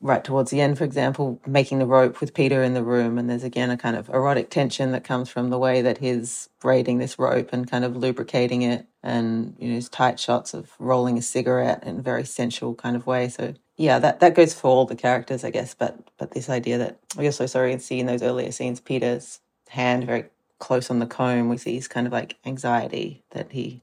right 0.02 0.24
towards 0.24 0.50
the 0.50 0.60
end, 0.60 0.78
for 0.78 0.84
example, 0.84 1.40
making 1.46 1.80
the 1.80 1.86
rope 1.86 2.20
with 2.20 2.34
Peter 2.34 2.64
in 2.64 2.74
the 2.74 2.84
room. 2.84 3.18
And 3.18 3.30
there's 3.30 3.44
again 3.44 3.70
a 3.70 3.78
kind 3.78 3.96
of 3.96 4.10
erotic 4.10 4.50
tension 4.50 4.92
that 4.92 5.04
comes 5.04 5.30
from 5.30 5.50
the 5.50 5.60
way 5.60 5.82
that 5.82 6.00
he's 6.00 6.50
braiding 6.60 6.98
this 6.98 7.20
rope 7.20 7.50
and 7.54 7.70
kind 7.70 7.86
of 7.86 7.96
lubricating 7.96 8.64
it. 8.64 8.88
And, 9.04 9.56
you 9.60 9.70
know, 9.70 9.76
his 9.76 9.90
tight 9.90 10.20
shots 10.20 10.54
of 10.54 10.72
rolling 10.80 11.18
a 11.18 11.22
cigarette 11.22 11.84
in 11.84 12.00
a 12.00 12.02
very 12.02 12.26
sensual 12.26 12.76
kind 12.76 12.96
of 12.96 13.08
way. 13.08 13.30
So, 13.30 13.54
yeah, 13.78 14.00
that, 14.00 14.20
that 14.20 14.36
goes 14.36 14.54
for 14.54 14.68
all 14.68 14.86
the 14.86 14.96
characters, 14.96 15.44
I 15.44 15.52
guess. 15.52 15.74
But 15.74 15.98
but 16.18 16.32
this 16.32 16.50
idea 16.50 16.78
that 16.80 17.00
oh, 17.16 17.20
we 17.20 17.28
also 17.28 17.46
sorry 17.46 17.78
see 17.80 18.00
in 18.00 18.08
those 18.08 18.24
earlier 18.24 18.52
scenes 18.52 18.80
Peter's 18.80 19.40
hand 19.70 20.06
very 20.06 20.26
close 20.60 20.90
on 20.90 21.00
the 21.00 21.08
comb, 21.08 21.50
we 21.50 21.58
see 21.58 21.76
his 21.76 21.88
kind 21.88 22.08
of 22.08 22.14
like 22.14 22.38
anxiety 22.46 23.24
that 23.32 23.52
he, 23.52 23.82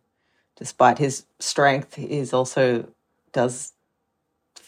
despite 0.57 0.99
his 0.99 1.27
strength, 1.41 1.99
is 1.99 2.33
also 2.33 2.89
does 3.33 3.73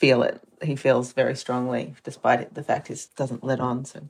feel 0.01 0.23
it. 0.23 0.41
He 0.63 0.77
feels 0.77 1.13
very 1.13 1.37
strongly, 1.37 1.95
despite 2.03 2.55
the 2.55 2.65
fact 2.65 2.89
he 2.89 2.97
doesn't 3.17 3.45
let 3.45 3.61
on. 3.61 3.85
So, 3.85 4.09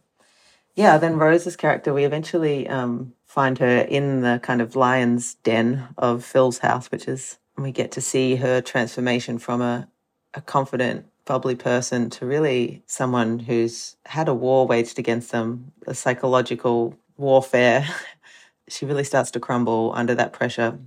yeah. 0.76 0.98
Then 0.98 1.18
Rose's 1.18 1.56
character, 1.56 1.92
we 1.92 2.04
eventually 2.04 2.68
um, 2.68 3.14
find 3.26 3.58
her 3.58 3.78
in 3.80 4.22
the 4.22 4.40
kind 4.42 4.62
of 4.62 4.76
lion's 4.76 5.34
den 5.34 5.88
of 5.98 6.24
Phil's 6.24 6.58
house, 6.58 6.90
which 6.92 7.08
is 7.08 7.38
we 7.58 7.72
get 7.72 7.92
to 7.92 8.00
see 8.00 8.36
her 8.36 8.60
transformation 8.62 9.38
from 9.38 9.60
a 9.60 9.88
a 10.34 10.40
confident, 10.40 11.06
bubbly 11.24 11.56
person 11.56 12.08
to 12.10 12.26
really 12.26 12.82
someone 12.86 13.40
who's 13.40 13.96
had 14.06 14.28
a 14.28 14.34
war 14.34 14.66
waged 14.66 14.98
against 14.98 15.32
them, 15.32 15.72
a 15.88 15.94
psychological 15.94 16.96
warfare. 17.16 17.86
she 18.68 18.86
really 18.86 19.04
starts 19.04 19.32
to 19.32 19.40
crumble 19.40 19.92
under 19.94 20.14
that 20.14 20.32
pressure 20.32 20.78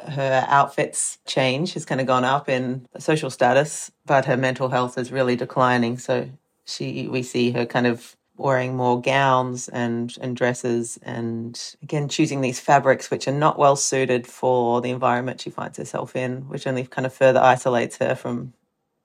her 0.00 0.44
outfits 0.48 1.18
change. 1.26 1.70
She's 1.70 1.84
kind 1.84 2.00
of 2.00 2.06
gone 2.06 2.24
up 2.24 2.48
in 2.48 2.86
social 2.98 3.30
status, 3.30 3.90
but 4.06 4.24
her 4.26 4.36
mental 4.36 4.68
health 4.68 4.98
is 4.98 5.12
really 5.12 5.36
declining. 5.36 5.98
So 5.98 6.28
she, 6.64 7.08
we 7.08 7.22
see 7.22 7.52
her 7.52 7.66
kind 7.66 7.86
of 7.86 8.16
wearing 8.36 8.76
more 8.76 9.00
gowns 9.00 9.68
and 9.68 10.16
and 10.20 10.36
dresses, 10.36 10.98
and 11.02 11.76
again 11.82 12.08
choosing 12.08 12.40
these 12.40 12.58
fabrics 12.58 13.10
which 13.10 13.28
are 13.28 13.32
not 13.32 13.58
well 13.58 13.76
suited 13.76 14.26
for 14.26 14.80
the 14.80 14.90
environment 14.90 15.40
she 15.40 15.50
finds 15.50 15.78
herself 15.78 16.16
in, 16.16 16.48
which 16.48 16.66
only 16.66 16.84
kind 16.84 17.06
of 17.06 17.14
further 17.14 17.40
isolates 17.40 17.98
her 17.98 18.14
from 18.14 18.52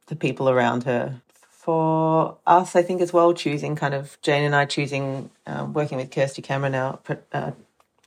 the 0.08 0.16
people 0.16 0.50
around 0.50 0.84
her. 0.84 1.22
For 1.32 2.38
us, 2.48 2.76
I 2.76 2.82
think 2.82 3.02
as 3.02 3.14
well, 3.14 3.34
choosing 3.34 3.76
kind 3.76 3.94
of 3.94 4.18
Jane 4.24 4.44
and 4.44 4.56
I 4.56 4.66
choosing 4.66 5.30
um, 5.46 5.74
working 5.74 6.00
with 6.00 6.10
Kirsty 6.10 6.42
Cameron, 6.42 6.74
our 6.74 7.00
uh, 7.32 7.52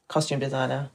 costume 0.09 0.40
designer 0.40 0.90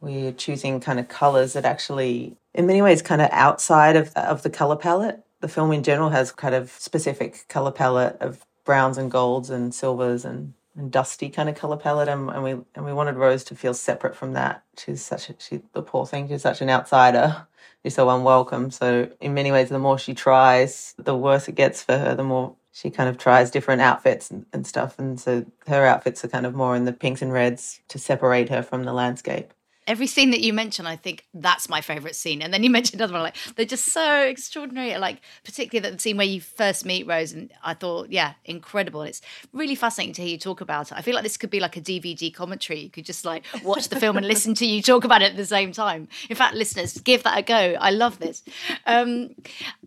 we're 0.00 0.32
choosing 0.32 0.80
kind 0.80 0.98
of 0.98 1.08
colors 1.08 1.52
that 1.52 1.64
actually, 1.64 2.36
in 2.54 2.66
many 2.66 2.82
ways, 2.82 3.02
kind 3.02 3.20
of 3.20 3.28
outside 3.32 3.96
of, 3.96 4.12
of 4.14 4.42
the 4.42 4.50
color 4.50 4.76
palette. 4.76 5.22
The 5.40 5.48
film 5.48 5.72
in 5.72 5.82
general 5.82 6.10
has 6.10 6.32
kind 6.32 6.54
of 6.54 6.70
specific 6.70 7.46
color 7.48 7.70
palette 7.70 8.16
of 8.20 8.44
browns 8.64 8.98
and 8.98 9.10
golds 9.10 9.50
and 9.50 9.74
silvers 9.74 10.24
and, 10.24 10.54
and 10.76 10.90
dusty 10.90 11.28
kind 11.30 11.48
of 11.48 11.54
color 11.54 11.76
palette. 11.76 12.08
And, 12.08 12.30
and 12.30 12.42
we 12.42 12.50
and 12.74 12.84
we 12.84 12.92
wanted 12.92 13.16
Rose 13.16 13.44
to 13.44 13.54
feel 13.54 13.74
separate 13.74 14.16
from 14.16 14.34
that. 14.34 14.62
She's 14.78 15.02
such 15.02 15.30
a, 15.30 15.34
she, 15.38 15.62
the 15.72 15.82
poor 15.82 16.06
thing, 16.06 16.28
she's 16.28 16.42
such 16.42 16.60
an 16.60 16.70
outsider. 16.70 17.46
She's 17.82 17.94
so 17.94 18.10
unwelcome. 18.10 18.70
So 18.70 19.08
in 19.22 19.32
many 19.32 19.50
ways, 19.50 19.70
the 19.70 19.78
more 19.78 19.98
she 19.98 20.12
tries, 20.12 20.94
the 20.98 21.16
worse 21.16 21.48
it 21.48 21.54
gets 21.54 21.82
for 21.82 21.96
her. 21.96 22.14
The 22.14 22.22
more 22.22 22.54
she 22.72 22.90
kind 22.90 23.08
of 23.08 23.16
tries 23.16 23.50
different 23.50 23.80
outfits 23.80 24.30
and, 24.30 24.44
and 24.52 24.66
stuff. 24.66 24.98
And 24.98 25.18
so 25.18 25.46
her 25.66 25.86
outfits 25.86 26.22
are 26.22 26.28
kind 26.28 26.44
of 26.44 26.54
more 26.54 26.76
in 26.76 26.84
the 26.84 26.92
pinks 26.92 27.22
and 27.22 27.32
reds 27.32 27.80
to 27.88 27.98
separate 27.98 28.50
her 28.50 28.62
from 28.62 28.84
the 28.84 28.92
landscape 28.92 29.54
every 29.90 30.06
scene 30.06 30.30
that 30.30 30.40
you 30.40 30.52
mention, 30.52 30.86
I 30.86 30.94
think 30.94 31.26
that's 31.34 31.68
my 31.68 31.80
favorite 31.80 32.14
scene. 32.14 32.42
And 32.42 32.54
then 32.54 32.62
you 32.62 32.70
mentioned 32.78 33.00
another 33.00 33.14
one, 33.14 33.22
like 33.22 33.36
they're 33.56 33.66
just 33.66 33.86
so 33.86 34.22
extraordinary. 34.22 34.96
Like 34.96 35.20
particularly 35.42 35.90
the 35.90 35.98
scene 35.98 36.16
where 36.16 36.26
you 36.26 36.40
first 36.40 36.86
meet 36.86 37.08
Rose, 37.08 37.32
and 37.32 37.50
I 37.64 37.74
thought, 37.74 38.10
yeah, 38.10 38.34
incredible. 38.44 39.02
It's 39.02 39.20
really 39.52 39.74
fascinating 39.74 40.14
to 40.14 40.22
hear 40.22 40.30
you 40.30 40.38
talk 40.38 40.60
about 40.60 40.92
it. 40.92 40.96
I 40.96 41.02
feel 41.02 41.14
like 41.14 41.24
this 41.24 41.36
could 41.36 41.50
be 41.50 41.58
like 41.58 41.76
a 41.76 41.80
DVD 41.80 42.32
commentary. 42.32 42.78
You 42.78 42.90
could 42.90 43.04
just 43.04 43.24
like 43.24 43.44
watch 43.64 43.88
the 43.88 43.98
film 43.98 44.16
and 44.16 44.26
listen 44.26 44.54
to 44.54 44.66
you 44.66 44.80
talk 44.90 45.04
about 45.04 45.22
it 45.22 45.32
at 45.32 45.36
the 45.36 45.44
same 45.44 45.72
time. 45.72 46.06
In 46.28 46.36
fact, 46.36 46.54
listeners, 46.54 46.96
give 46.98 47.24
that 47.24 47.36
a 47.36 47.42
go. 47.42 47.76
I 47.80 47.90
love 47.90 48.20
this. 48.20 48.44
Um, 48.86 49.30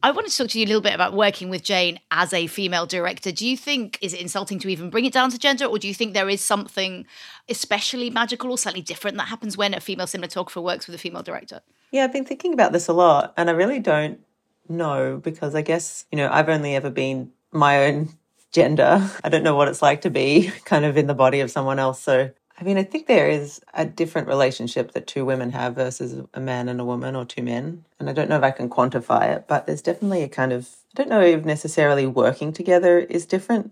I 0.01 0.11
wanted 0.11 0.31
to 0.31 0.37
talk 0.37 0.49
to 0.49 0.59
you 0.59 0.65
a 0.65 0.67
little 0.67 0.81
bit 0.81 0.93
about 0.93 1.13
working 1.13 1.49
with 1.49 1.63
Jane 1.63 2.01
as 2.11 2.33
a 2.33 2.47
female 2.47 2.85
director. 2.85 3.31
Do 3.31 3.47
you 3.47 3.55
think 3.55 3.97
is 4.01 4.13
it 4.13 4.19
insulting 4.19 4.59
to 4.59 4.67
even 4.67 4.89
bring 4.89 5.05
it 5.05 5.13
down 5.13 5.31
to 5.31 5.39
gender, 5.39 5.65
or 5.65 5.79
do 5.79 5.87
you 5.87 5.93
think 5.93 6.13
there 6.13 6.29
is 6.29 6.41
something 6.41 7.05
especially 7.49 8.09
magical 8.09 8.51
or 8.51 8.57
slightly 8.57 8.81
different 8.81 9.17
that 9.17 9.27
happens 9.27 9.57
when 9.57 9.73
a 9.73 9.79
female 9.79 9.92
cinematographer 10.01 10.61
works 10.61 10.87
with 10.87 10.95
a 10.95 10.99
female 10.99 11.23
director? 11.23 11.61
Yeah, 11.91 12.03
I've 12.03 12.13
been 12.13 12.25
thinking 12.25 12.53
about 12.53 12.71
this 12.71 12.87
a 12.87 12.93
lot, 12.93 13.33
and 13.37 13.49
I 13.49 13.53
really 13.53 13.79
don't 13.79 14.19
know 14.67 15.19
because 15.23 15.55
I 15.55 15.61
guess, 15.61 16.05
you 16.11 16.17
know, 16.17 16.29
I've 16.31 16.49
only 16.49 16.75
ever 16.75 16.89
been 16.89 17.31
my 17.51 17.85
own 17.85 18.09
gender. 18.51 19.09
I 19.23 19.29
don't 19.29 19.43
know 19.43 19.55
what 19.55 19.67
it's 19.67 19.81
like 19.81 20.01
to 20.01 20.09
be 20.09 20.51
kind 20.65 20.85
of 20.85 20.97
in 20.97 21.07
the 21.07 21.13
body 21.13 21.39
of 21.39 21.51
someone 21.51 21.79
else. 21.79 22.01
So, 22.01 22.31
I 22.59 22.63
mean, 22.63 22.77
I 22.77 22.83
think 22.83 23.07
there 23.07 23.29
is 23.29 23.61
a 23.73 23.85
different 23.85 24.27
relationship 24.27 24.93
that 24.93 25.07
two 25.07 25.25
women 25.25 25.51
have 25.51 25.75
versus 25.75 26.23
a 26.33 26.39
man 26.39 26.69
and 26.69 26.79
a 26.79 26.85
woman 26.85 27.15
or 27.15 27.25
two 27.25 27.41
men. 27.41 27.83
And 27.99 28.09
I 28.09 28.13
don't 28.13 28.29
know 28.29 28.37
if 28.37 28.43
I 28.43 28.51
can 28.51 28.69
quantify 28.69 29.35
it, 29.35 29.45
but 29.47 29.65
there's 29.65 29.81
definitely 29.81 30.23
a 30.23 30.29
kind 30.29 30.53
of, 30.53 30.69
I 30.93 30.95
don't 30.95 31.09
know 31.09 31.21
if 31.21 31.45
necessarily 31.45 32.05
working 32.05 32.53
together 32.53 32.99
is 32.99 33.25
different, 33.25 33.71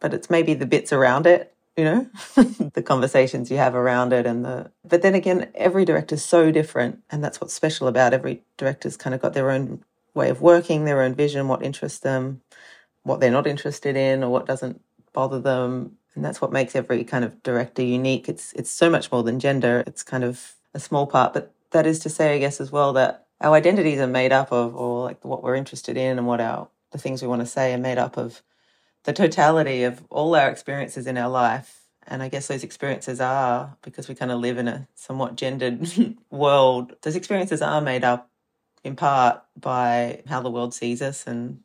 but 0.00 0.14
it's 0.14 0.30
maybe 0.30 0.54
the 0.54 0.66
bits 0.66 0.92
around 0.92 1.26
it 1.26 1.53
you 1.76 1.84
know 1.84 2.06
the 2.74 2.82
conversations 2.84 3.50
you 3.50 3.56
have 3.56 3.74
around 3.74 4.12
it 4.12 4.26
and 4.26 4.44
the 4.44 4.70
but 4.84 5.02
then 5.02 5.14
again 5.14 5.50
every 5.54 5.84
director's 5.84 6.24
so 6.24 6.50
different 6.50 7.02
and 7.10 7.22
that's 7.22 7.40
what's 7.40 7.54
special 7.54 7.88
about 7.88 8.14
every 8.14 8.42
director's 8.56 8.96
kind 8.96 9.14
of 9.14 9.20
got 9.20 9.34
their 9.34 9.50
own 9.50 9.82
way 10.14 10.30
of 10.30 10.40
working 10.40 10.84
their 10.84 11.02
own 11.02 11.14
vision 11.14 11.48
what 11.48 11.62
interests 11.64 12.00
them 12.00 12.40
what 13.04 13.20
they're 13.20 13.30
not 13.30 13.46
interested 13.46 13.96
in 13.96 14.24
or 14.24 14.30
what 14.30 14.46
doesn't 14.46 14.80
bother 15.12 15.38
them. 15.40 15.96
And 16.14 16.24
that's 16.24 16.40
what 16.40 16.52
makes 16.52 16.76
every 16.76 17.04
kind 17.04 17.24
of 17.24 17.42
director 17.42 17.82
unique. 17.82 18.28
It's 18.28 18.52
it's 18.54 18.70
so 18.70 18.90
much 18.90 19.12
more 19.12 19.22
than 19.22 19.40
gender. 19.40 19.84
It's 19.86 20.02
kind 20.02 20.24
of 20.24 20.54
a 20.74 20.80
small 20.80 21.06
part 21.06 21.32
but 21.32 21.52
that 21.70 21.86
is 21.86 22.00
to 22.00 22.10
say 22.10 22.34
i 22.34 22.38
guess 22.38 22.60
as 22.60 22.72
well 22.72 22.92
that 22.92 23.26
our 23.40 23.54
identities 23.54 24.00
are 24.00 24.08
made 24.08 24.32
up 24.32 24.52
of 24.52 24.74
or 24.74 25.04
like 25.04 25.24
what 25.24 25.42
we're 25.42 25.54
interested 25.54 25.96
in 25.96 26.18
and 26.18 26.26
what 26.26 26.40
our 26.40 26.68
the 26.90 26.98
things 26.98 27.22
we 27.22 27.28
want 27.28 27.40
to 27.40 27.46
say 27.46 27.72
are 27.72 27.78
made 27.78 27.98
up 27.98 28.16
of 28.16 28.42
the 29.04 29.12
totality 29.12 29.84
of 29.84 30.02
all 30.10 30.34
our 30.34 30.50
experiences 30.50 31.06
in 31.06 31.16
our 31.16 31.28
life. 31.28 31.80
And 32.06 32.22
I 32.22 32.28
guess 32.28 32.48
those 32.48 32.64
experiences 32.64 33.20
are, 33.20 33.76
because 33.82 34.08
we 34.08 34.14
kind 34.14 34.30
of 34.30 34.40
live 34.40 34.58
in 34.58 34.68
a 34.68 34.86
somewhat 34.94 35.36
gendered 35.36 35.86
world, 36.30 36.96
those 37.02 37.16
experiences 37.16 37.62
are 37.62 37.80
made 37.80 38.04
up 38.04 38.30
in 38.82 38.96
part 38.96 39.42
by 39.58 40.22
how 40.28 40.40
the 40.42 40.50
world 40.50 40.74
sees 40.74 41.00
us 41.00 41.26
and 41.26 41.60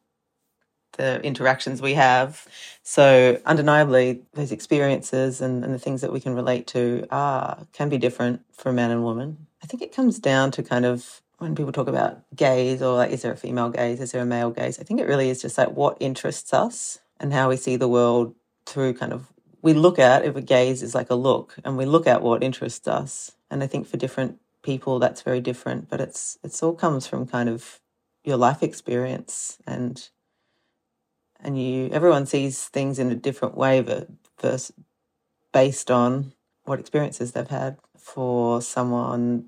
the 0.94 1.22
interactions 1.24 1.82
we 1.82 1.94
have. 1.94 2.46
So 2.84 3.42
undeniably, 3.46 4.22
those 4.34 4.52
experiences 4.52 5.42
and, 5.42 5.64
and 5.64 5.74
the 5.74 5.80
things 5.80 6.02
that 6.02 6.12
we 6.12 6.20
can 6.20 6.36
relate 6.36 6.68
to 6.68 7.06
are 7.12 7.66
can 7.74 7.90
be 7.90 7.98
different 7.98 8.42
for 8.54 8.72
man 8.72 8.92
and 8.92 9.04
woman. 9.04 9.48
I 9.62 9.68
think 9.68 9.82
it 9.82 9.94
comes 9.94 10.20
down 10.20 10.52
to 10.52 10.64
kind 10.64 10.86
of 10.86 11.22
when 11.38 11.56
people 11.56 11.72
talk 11.72 11.88
about 11.88 12.22
gaze 12.36 12.82
or 12.82 12.96
like, 12.96 13.12
is 13.12 13.22
there 13.22 13.32
a 13.32 13.38
female 13.38 13.70
gaze, 13.70 14.02
is 14.02 14.12
there 14.12 14.22
a 14.22 14.26
male 14.26 14.52
gaze? 14.52 14.80
I 14.80 14.84
think 14.84 15.00
it 15.00 15.08
really 15.08 15.30
is 15.30 15.42
just 15.42 15.58
like 15.58 15.72
what 15.72 15.98
interests 16.00 16.54
us 16.54 17.00
and 17.20 17.34
how 17.34 17.50
we 17.50 17.58
see 17.58 17.76
the 17.76 17.88
world 17.88 18.36
through 18.66 18.94
kind 18.94 19.14
of 19.14 19.32
we 19.62 19.74
look 19.74 20.00
at 20.00 20.24
if 20.24 20.36
a 20.36 20.42
gaze 20.42 20.82
is 20.82 20.96
like 20.96 21.10
a 21.10 21.16
look 21.16 21.56
and 21.64 21.78
we 21.78 21.86
look 21.86 22.08
at 22.08 22.22
what 22.22 22.44
interests 22.44 22.88
us. 22.88 23.32
And 23.52 23.64
I 23.64 23.68
think 23.68 23.88
for 23.88 23.98
different 23.98 24.40
people 24.64 25.00
that's 25.00 25.22
very 25.22 25.42
different, 25.42 25.90
but 25.90 26.00
it's 26.00 26.38
it's 26.44 26.64
all 26.64 26.74
comes 26.74 27.08
from 27.08 27.28
kind 27.28 27.50
of 27.50 27.82
your 28.24 28.38
life 28.38 28.64
experience 28.64 29.58
and 29.66 30.10
and 31.40 31.62
you 31.62 31.90
everyone 31.92 32.26
sees 32.26 32.66
things 32.66 33.00
in 33.00 33.12
a 33.12 33.16
different 33.16 33.56
way 33.56 33.82
versus 33.82 34.72
based 35.52 35.90
on 35.90 36.34
what 36.66 36.80
experiences 36.80 37.32
they've 37.32 37.48
had 37.48 37.78
for 37.98 38.62
someone 38.62 39.46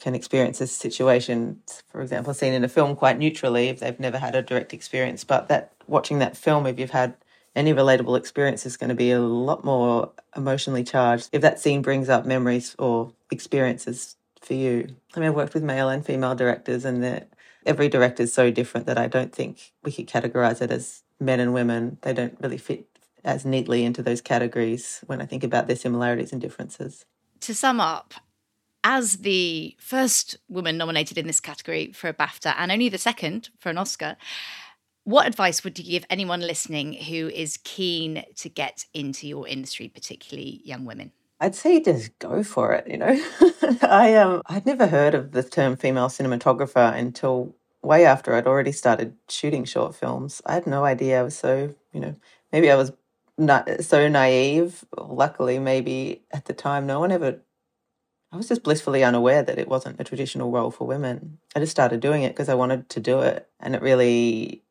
can 0.00 0.14
experience 0.14 0.60
a 0.60 0.66
situation 0.66 1.60
for 1.88 2.00
example 2.00 2.32
seen 2.32 2.52
in 2.52 2.64
a 2.64 2.68
film 2.68 2.96
quite 2.96 3.18
neutrally 3.18 3.68
if 3.68 3.80
they've 3.80 4.00
never 4.00 4.18
had 4.18 4.34
a 4.34 4.42
direct 4.42 4.72
experience 4.72 5.24
but 5.24 5.48
that 5.48 5.73
watching 5.86 6.18
that 6.18 6.36
film 6.36 6.66
if 6.66 6.78
you've 6.78 6.90
had 6.90 7.14
any 7.56 7.72
relatable 7.72 8.18
experience 8.18 8.66
is 8.66 8.76
going 8.76 8.88
to 8.88 8.96
be 8.96 9.12
a 9.12 9.20
lot 9.20 9.64
more 9.64 10.12
emotionally 10.36 10.82
charged. 10.82 11.28
If 11.32 11.42
that 11.42 11.60
scene 11.60 11.82
brings 11.82 12.08
up 12.08 12.26
memories 12.26 12.74
or 12.78 13.12
experiences 13.30 14.16
for 14.44 14.54
you. 14.54 14.88
I 15.14 15.20
mean 15.20 15.28
i've 15.28 15.34
worked 15.34 15.54
with 15.54 15.62
male 15.62 15.88
and 15.88 16.04
female 16.04 16.34
directors 16.34 16.84
and 16.84 17.24
every 17.64 17.88
director 17.88 18.24
is 18.24 18.34
so 18.34 18.50
different 18.50 18.86
that 18.86 18.98
i 18.98 19.06
don't 19.06 19.32
think 19.34 19.72
we 19.82 19.92
could 19.92 20.06
categorize 20.06 20.60
it 20.60 20.70
as 20.70 21.02
men 21.20 21.40
and 21.40 21.54
women. 21.54 21.98
They 22.02 22.12
don't 22.12 22.36
really 22.40 22.58
fit 22.58 22.86
as 23.24 23.46
neatly 23.46 23.84
into 23.84 24.02
those 24.02 24.20
categories 24.20 25.02
when 25.06 25.22
i 25.22 25.26
think 25.26 25.44
about 25.44 25.66
their 25.66 25.76
similarities 25.76 26.32
and 26.32 26.40
differences. 26.40 27.04
To 27.40 27.54
sum 27.54 27.80
up 27.80 28.14
as 28.84 29.18
the 29.18 29.74
first 29.80 30.36
woman 30.48 30.76
nominated 30.76 31.16
in 31.16 31.26
this 31.26 31.40
category 31.40 31.90
for 31.92 32.08
a 32.08 32.14
BAFTA 32.14 32.54
and 32.58 32.70
only 32.70 32.90
the 32.90 32.98
second 32.98 33.48
for 33.58 33.70
an 33.70 33.78
Oscar, 33.78 34.16
what 35.04 35.26
advice 35.26 35.62
would 35.62 35.78
you 35.78 35.84
give 35.84 36.06
anyone 36.10 36.40
listening 36.40 36.94
who 36.94 37.28
is 37.28 37.58
keen 37.62 38.24
to 38.36 38.48
get 38.48 38.86
into 38.94 39.28
your 39.28 39.46
industry, 39.46 39.88
particularly 39.88 40.60
young 40.64 40.84
women? 40.84 41.12
I'd 41.40 41.54
say 41.54 41.80
just 41.80 42.18
go 42.18 42.42
for 42.42 42.72
it. 42.72 42.88
You 42.88 42.96
know, 42.98 43.24
I 43.82 44.14
um 44.16 44.42
I'd 44.46 44.66
never 44.66 44.86
heard 44.86 45.14
of 45.14 45.32
the 45.32 45.42
term 45.42 45.76
female 45.76 46.08
cinematographer 46.08 46.94
until 46.94 47.54
way 47.82 48.06
after 48.06 48.34
I'd 48.34 48.46
already 48.46 48.72
started 48.72 49.14
shooting 49.28 49.64
short 49.64 49.94
films. 49.94 50.40
I 50.46 50.54
had 50.54 50.66
no 50.66 50.84
idea. 50.84 51.20
I 51.20 51.22
was 51.22 51.36
so 51.36 51.74
you 51.92 52.00
know 52.00 52.16
maybe 52.52 52.70
I 52.70 52.76
was 52.76 52.92
not 53.36 53.68
so 53.84 54.08
naive. 54.08 54.84
Luckily, 54.96 55.58
maybe 55.58 56.22
at 56.30 56.46
the 56.46 56.54
time, 56.54 56.86
no 56.86 57.00
one 57.00 57.12
ever 57.12 57.40
I 58.32 58.36
was 58.36 58.48
just 58.48 58.64
blissfully 58.64 59.04
unaware 59.04 59.44
that 59.44 59.60
it 59.60 59.68
wasn't 59.68 60.00
a 60.00 60.04
traditional 60.04 60.50
role 60.50 60.72
for 60.72 60.88
women. 60.88 61.38
I 61.54 61.60
just 61.60 61.70
started 61.70 62.00
doing 62.00 62.24
it 62.24 62.30
because 62.30 62.48
I 62.48 62.54
wanted 62.54 62.88
to 62.90 62.98
do 62.98 63.20
it 63.20 63.48
and 63.60 63.76
it 63.76 63.82
really 63.82 64.63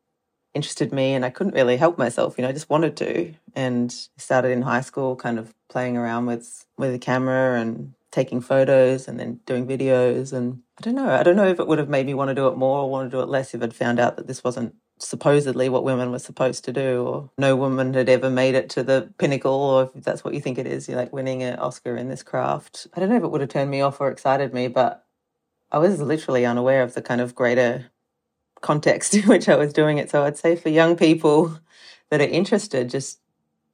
interested 0.54 0.92
me 0.92 1.14
and 1.14 1.24
I 1.24 1.30
couldn't 1.30 1.54
really 1.54 1.76
help 1.76 1.98
myself, 1.98 2.36
you 2.38 2.42
know, 2.42 2.48
I 2.48 2.52
just 2.52 2.70
wanted 2.70 2.96
to. 2.98 3.34
And 3.54 3.92
started 4.16 4.48
in 4.48 4.62
high 4.62 4.80
school 4.80 5.16
kind 5.16 5.38
of 5.38 5.54
playing 5.68 5.96
around 5.96 6.26
with 6.26 6.66
with 6.76 6.94
a 6.94 6.98
camera 6.98 7.60
and 7.60 7.94
taking 8.10 8.40
photos 8.40 9.08
and 9.08 9.18
then 9.18 9.40
doing 9.44 9.66
videos 9.66 10.32
and 10.32 10.62
I 10.78 10.82
don't 10.82 10.94
know, 10.94 11.08
I 11.08 11.22
don't 11.22 11.36
know 11.36 11.48
if 11.48 11.58
it 11.58 11.66
would 11.66 11.78
have 11.78 11.88
made 11.88 12.06
me 12.06 12.14
want 12.14 12.28
to 12.28 12.34
do 12.34 12.48
it 12.48 12.56
more 12.56 12.80
or 12.80 12.90
want 12.90 13.10
to 13.10 13.16
do 13.16 13.20
it 13.20 13.28
less 13.28 13.54
if 13.54 13.62
I'd 13.62 13.74
found 13.74 13.98
out 13.98 14.16
that 14.16 14.26
this 14.26 14.42
wasn't 14.42 14.74
supposedly 14.98 15.68
what 15.68 15.84
women 15.84 16.10
were 16.10 16.18
supposed 16.18 16.64
to 16.64 16.72
do, 16.72 17.04
or 17.04 17.30
no 17.38 17.56
woman 17.56 17.94
had 17.94 18.08
ever 18.08 18.30
made 18.30 18.54
it 18.54 18.70
to 18.70 18.82
the 18.82 19.12
pinnacle, 19.18 19.52
or 19.52 19.90
if 19.94 20.04
that's 20.04 20.24
what 20.24 20.34
you 20.34 20.40
think 20.40 20.58
it 20.58 20.66
is, 20.66 20.88
you're 20.88 20.96
like 20.96 21.12
winning 21.12 21.42
an 21.42 21.58
Oscar 21.58 21.96
in 21.96 22.08
this 22.08 22.22
craft. 22.22 22.86
I 22.94 23.00
don't 23.00 23.08
know 23.08 23.16
if 23.16 23.22
it 23.22 23.30
would 23.30 23.40
have 23.40 23.50
turned 23.50 23.70
me 23.70 23.80
off 23.80 24.00
or 24.00 24.10
excited 24.10 24.54
me, 24.54 24.68
but 24.68 25.04
I 25.70 25.78
was 25.78 26.00
literally 26.00 26.46
unaware 26.46 26.82
of 26.82 26.94
the 26.94 27.02
kind 27.02 27.20
of 27.20 27.34
greater 27.34 27.90
context 28.64 29.14
in 29.18 29.22
which 29.28 29.48
I 29.48 29.54
was 29.54 29.72
doing 29.72 29.98
it. 29.98 30.10
So 30.10 30.24
I'd 30.24 30.38
say 30.38 30.56
for 30.56 30.70
young 30.70 30.96
people 30.96 31.60
that 32.10 32.20
are 32.20 32.24
interested, 32.24 32.90
just 32.90 33.20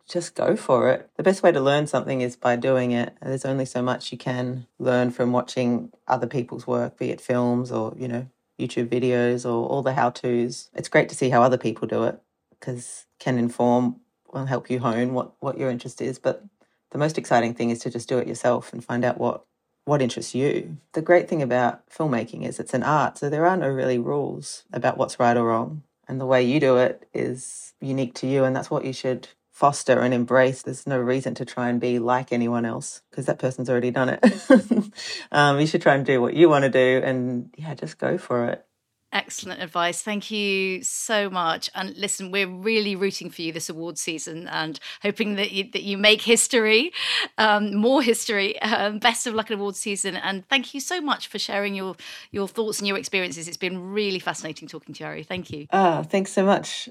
just 0.09 0.35
go 0.35 0.57
for 0.57 0.91
it. 0.91 1.09
The 1.15 1.23
best 1.23 1.41
way 1.41 1.53
to 1.53 1.61
learn 1.61 1.87
something 1.87 2.21
is 2.21 2.35
by 2.35 2.57
doing 2.57 2.91
it. 2.91 3.17
There's 3.23 3.45
only 3.45 3.65
so 3.65 3.81
much 3.81 4.11
you 4.11 4.19
can 4.19 4.67
learn 4.81 5.13
from 5.13 5.31
watching 5.31 5.93
other 6.09 6.27
people's 6.27 6.67
work, 6.67 6.99
be 6.99 7.11
it 7.11 7.21
films 7.21 7.71
or, 7.71 7.95
you 7.97 8.09
know, 8.09 8.27
YouTube 8.59 8.89
videos 8.89 9.45
or 9.45 9.69
all 9.69 9.83
the 9.83 9.93
how 9.93 10.11
to's. 10.11 10.69
It's 10.75 10.89
great 10.89 11.09
to 11.11 11.15
see 11.15 11.31
how 11.31 11.43
other 11.43 11.57
people 11.57 11.87
do 11.87 12.03
it 12.05 12.21
because 12.51 13.07
can 13.21 13.39
inform 13.39 14.01
will 14.33 14.47
help 14.47 14.69
you 14.69 14.81
hone 14.81 15.15
what, 15.15 15.33
what 15.39 15.59
your 15.59 15.71
interest 15.71 16.03
is. 16.03 16.19
But 16.19 16.45
the 16.91 16.99
most 16.99 17.17
exciting 17.17 17.55
thing 17.55 17.71
is 17.71 17.79
to 17.81 17.91
just 17.91 18.09
do 18.09 18.19
it 18.19 18.27
yourself 18.27 18.73
and 18.73 18.85
find 18.85 19.05
out 19.05 19.19
what 19.19 19.45
what 19.85 20.03
interests 20.03 20.35
you. 20.35 20.79
The 20.93 21.03
great 21.03 21.29
thing 21.29 21.43
about 21.43 21.89
filmmaking 21.89 22.47
is 22.47 22.61
it's 22.61 22.75
an 22.75 22.83
art, 22.83 23.19
so 23.19 23.29
there 23.29 23.47
are 23.47 23.57
no 23.57 23.69
really 23.69 23.99
rules 23.99 24.65
about 24.73 24.99
what's 24.99 25.19
right 25.19 25.37
or 25.37 25.47
wrong. 25.47 25.83
And 26.09 26.21
the 26.21 26.27
way 26.27 26.43
you 26.43 26.59
do 26.59 26.77
it 26.77 27.09
is 27.15 27.73
unique 27.81 28.15
to 28.15 28.27
you, 28.27 28.45
and 28.45 28.55
that's 28.55 28.71
what 28.71 28.85
you 28.85 28.93
should 28.93 29.29
foster 29.61 30.01
and 30.01 30.15
embrace. 30.15 30.63
There's 30.63 30.87
no 30.87 30.99
reason 30.99 31.35
to 31.35 31.45
try 31.45 31.69
and 31.69 31.79
be 31.79 31.99
like 31.99 32.33
anyone 32.33 32.65
else 32.65 33.03
because 33.11 33.27
that 33.27 33.39
person's 33.39 33.69
already 33.69 33.91
done 33.91 34.09
it. 34.09 34.91
um, 35.33 35.61
you 35.61 35.67
should 35.67 35.83
try 35.83 35.95
and 35.95 36.07
do 36.07 36.21
what 36.23 36.33
you 36.33 36.49
want 36.49 36.65
to 36.65 36.71
do 36.71 37.05
and 37.05 37.55
yeah, 37.59 37.75
just 37.75 37.99
go 37.99 38.17
for 38.17 38.47
it. 38.47 38.65
Excellent 39.13 39.61
advice. 39.61 40.03
Thank 40.03 40.31
you 40.31 40.85
so 40.85 41.29
much. 41.29 41.69
And 41.75 41.97
listen, 41.97 42.31
we're 42.31 42.47
really 42.47 42.95
rooting 42.95 43.29
for 43.29 43.43
you 43.43 43.53
this 43.53 43.69
award 43.69 43.99
season 43.99 44.47
and 44.47 44.79
hoping 45.03 45.35
that 45.35 45.51
you, 45.51 45.65
that 45.73 45.83
you 45.83 45.99
make 45.99 46.23
history, 46.23 46.93
um, 47.37 47.75
more 47.75 48.03
history. 48.03 48.61
Um, 48.63 48.99
best 49.01 49.27
of 49.27 49.35
luck 49.35 49.51
in 49.51 49.59
award 49.59 49.75
season. 49.75 50.15
And 50.17 50.49
thank 50.49 50.75
you 50.75 50.81
so 50.81 51.01
much 51.01 51.27
for 51.27 51.41
sharing 51.41 51.75
your 51.75 51.97
your 52.31 52.47
thoughts 52.47 52.79
and 52.79 52.87
your 52.87 52.97
experiences. 52.97 53.49
It's 53.49 53.57
been 53.57 53.93
really 53.93 54.21
fascinating 54.21 54.69
talking 54.69 54.95
to 54.95 55.01
you, 55.03 55.07
Ari. 55.07 55.23
Thank 55.25 55.51
you. 55.51 55.67
Ah, 55.73 56.03
thanks 56.03 56.33
so 56.33 56.45
much. 56.45 56.89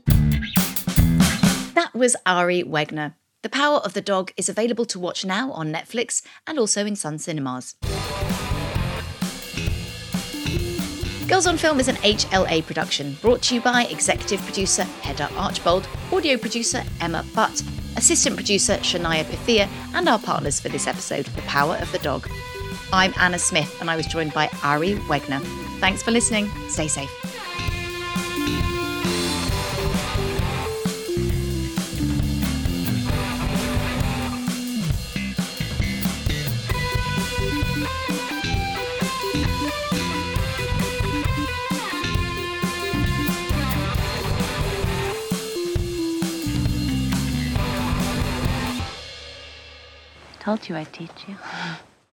That 1.73 1.91
was 1.93 2.17
Ari 2.25 2.63
Wegner. 2.63 3.13
The 3.41 3.49
Power 3.49 3.77
of 3.77 3.93
the 3.93 4.01
Dog 4.01 4.33
is 4.35 4.49
available 4.49 4.83
to 4.85 4.99
watch 4.99 5.23
now 5.23 5.53
on 5.53 5.71
Netflix 5.71 6.21
and 6.45 6.59
also 6.59 6.85
in 6.85 6.97
Sun 6.97 7.19
Cinemas. 7.19 7.75
Girls 11.29 11.45
on 11.45 11.57
Film 11.57 11.79
is 11.79 11.87
an 11.87 11.95
HLA 11.97 12.65
production 12.65 13.15
brought 13.21 13.43
to 13.43 13.53
you 13.53 13.61
by 13.61 13.83
executive 13.85 14.41
producer 14.41 14.81
Hedda 14.81 15.31
Archbold, 15.35 15.87
audio 16.11 16.37
producer 16.37 16.81
Emma 17.01 17.23
Butt, 17.35 17.61
assistant 17.97 18.35
producer 18.35 18.77
Shania 18.77 19.23
Pythia, 19.23 19.69
and 19.93 20.09
our 20.09 20.17
partners 20.17 20.59
for 20.59 20.69
this 20.69 20.87
episode, 20.87 21.27
The 21.27 21.43
Power 21.43 21.75
of 21.75 21.91
the 21.91 21.99
Dog. 21.99 22.27
I'm 22.91 23.13
Anna 23.19 23.37
Smith, 23.37 23.79
and 23.79 23.91
I 23.91 23.95
was 23.95 24.07
joined 24.07 24.33
by 24.33 24.49
Ari 24.63 24.95
Wegner. 25.07 25.39
Thanks 25.79 26.01
for 26.01 26.09
listening. 26.09 26.49
Stay 26.67 26.87
safe. 26.87 27.11
Told 50.49 50.67
you 50.67 50.75
I'd 50.75 50.91
teach 50.91 51.27
you. 51.27 51.35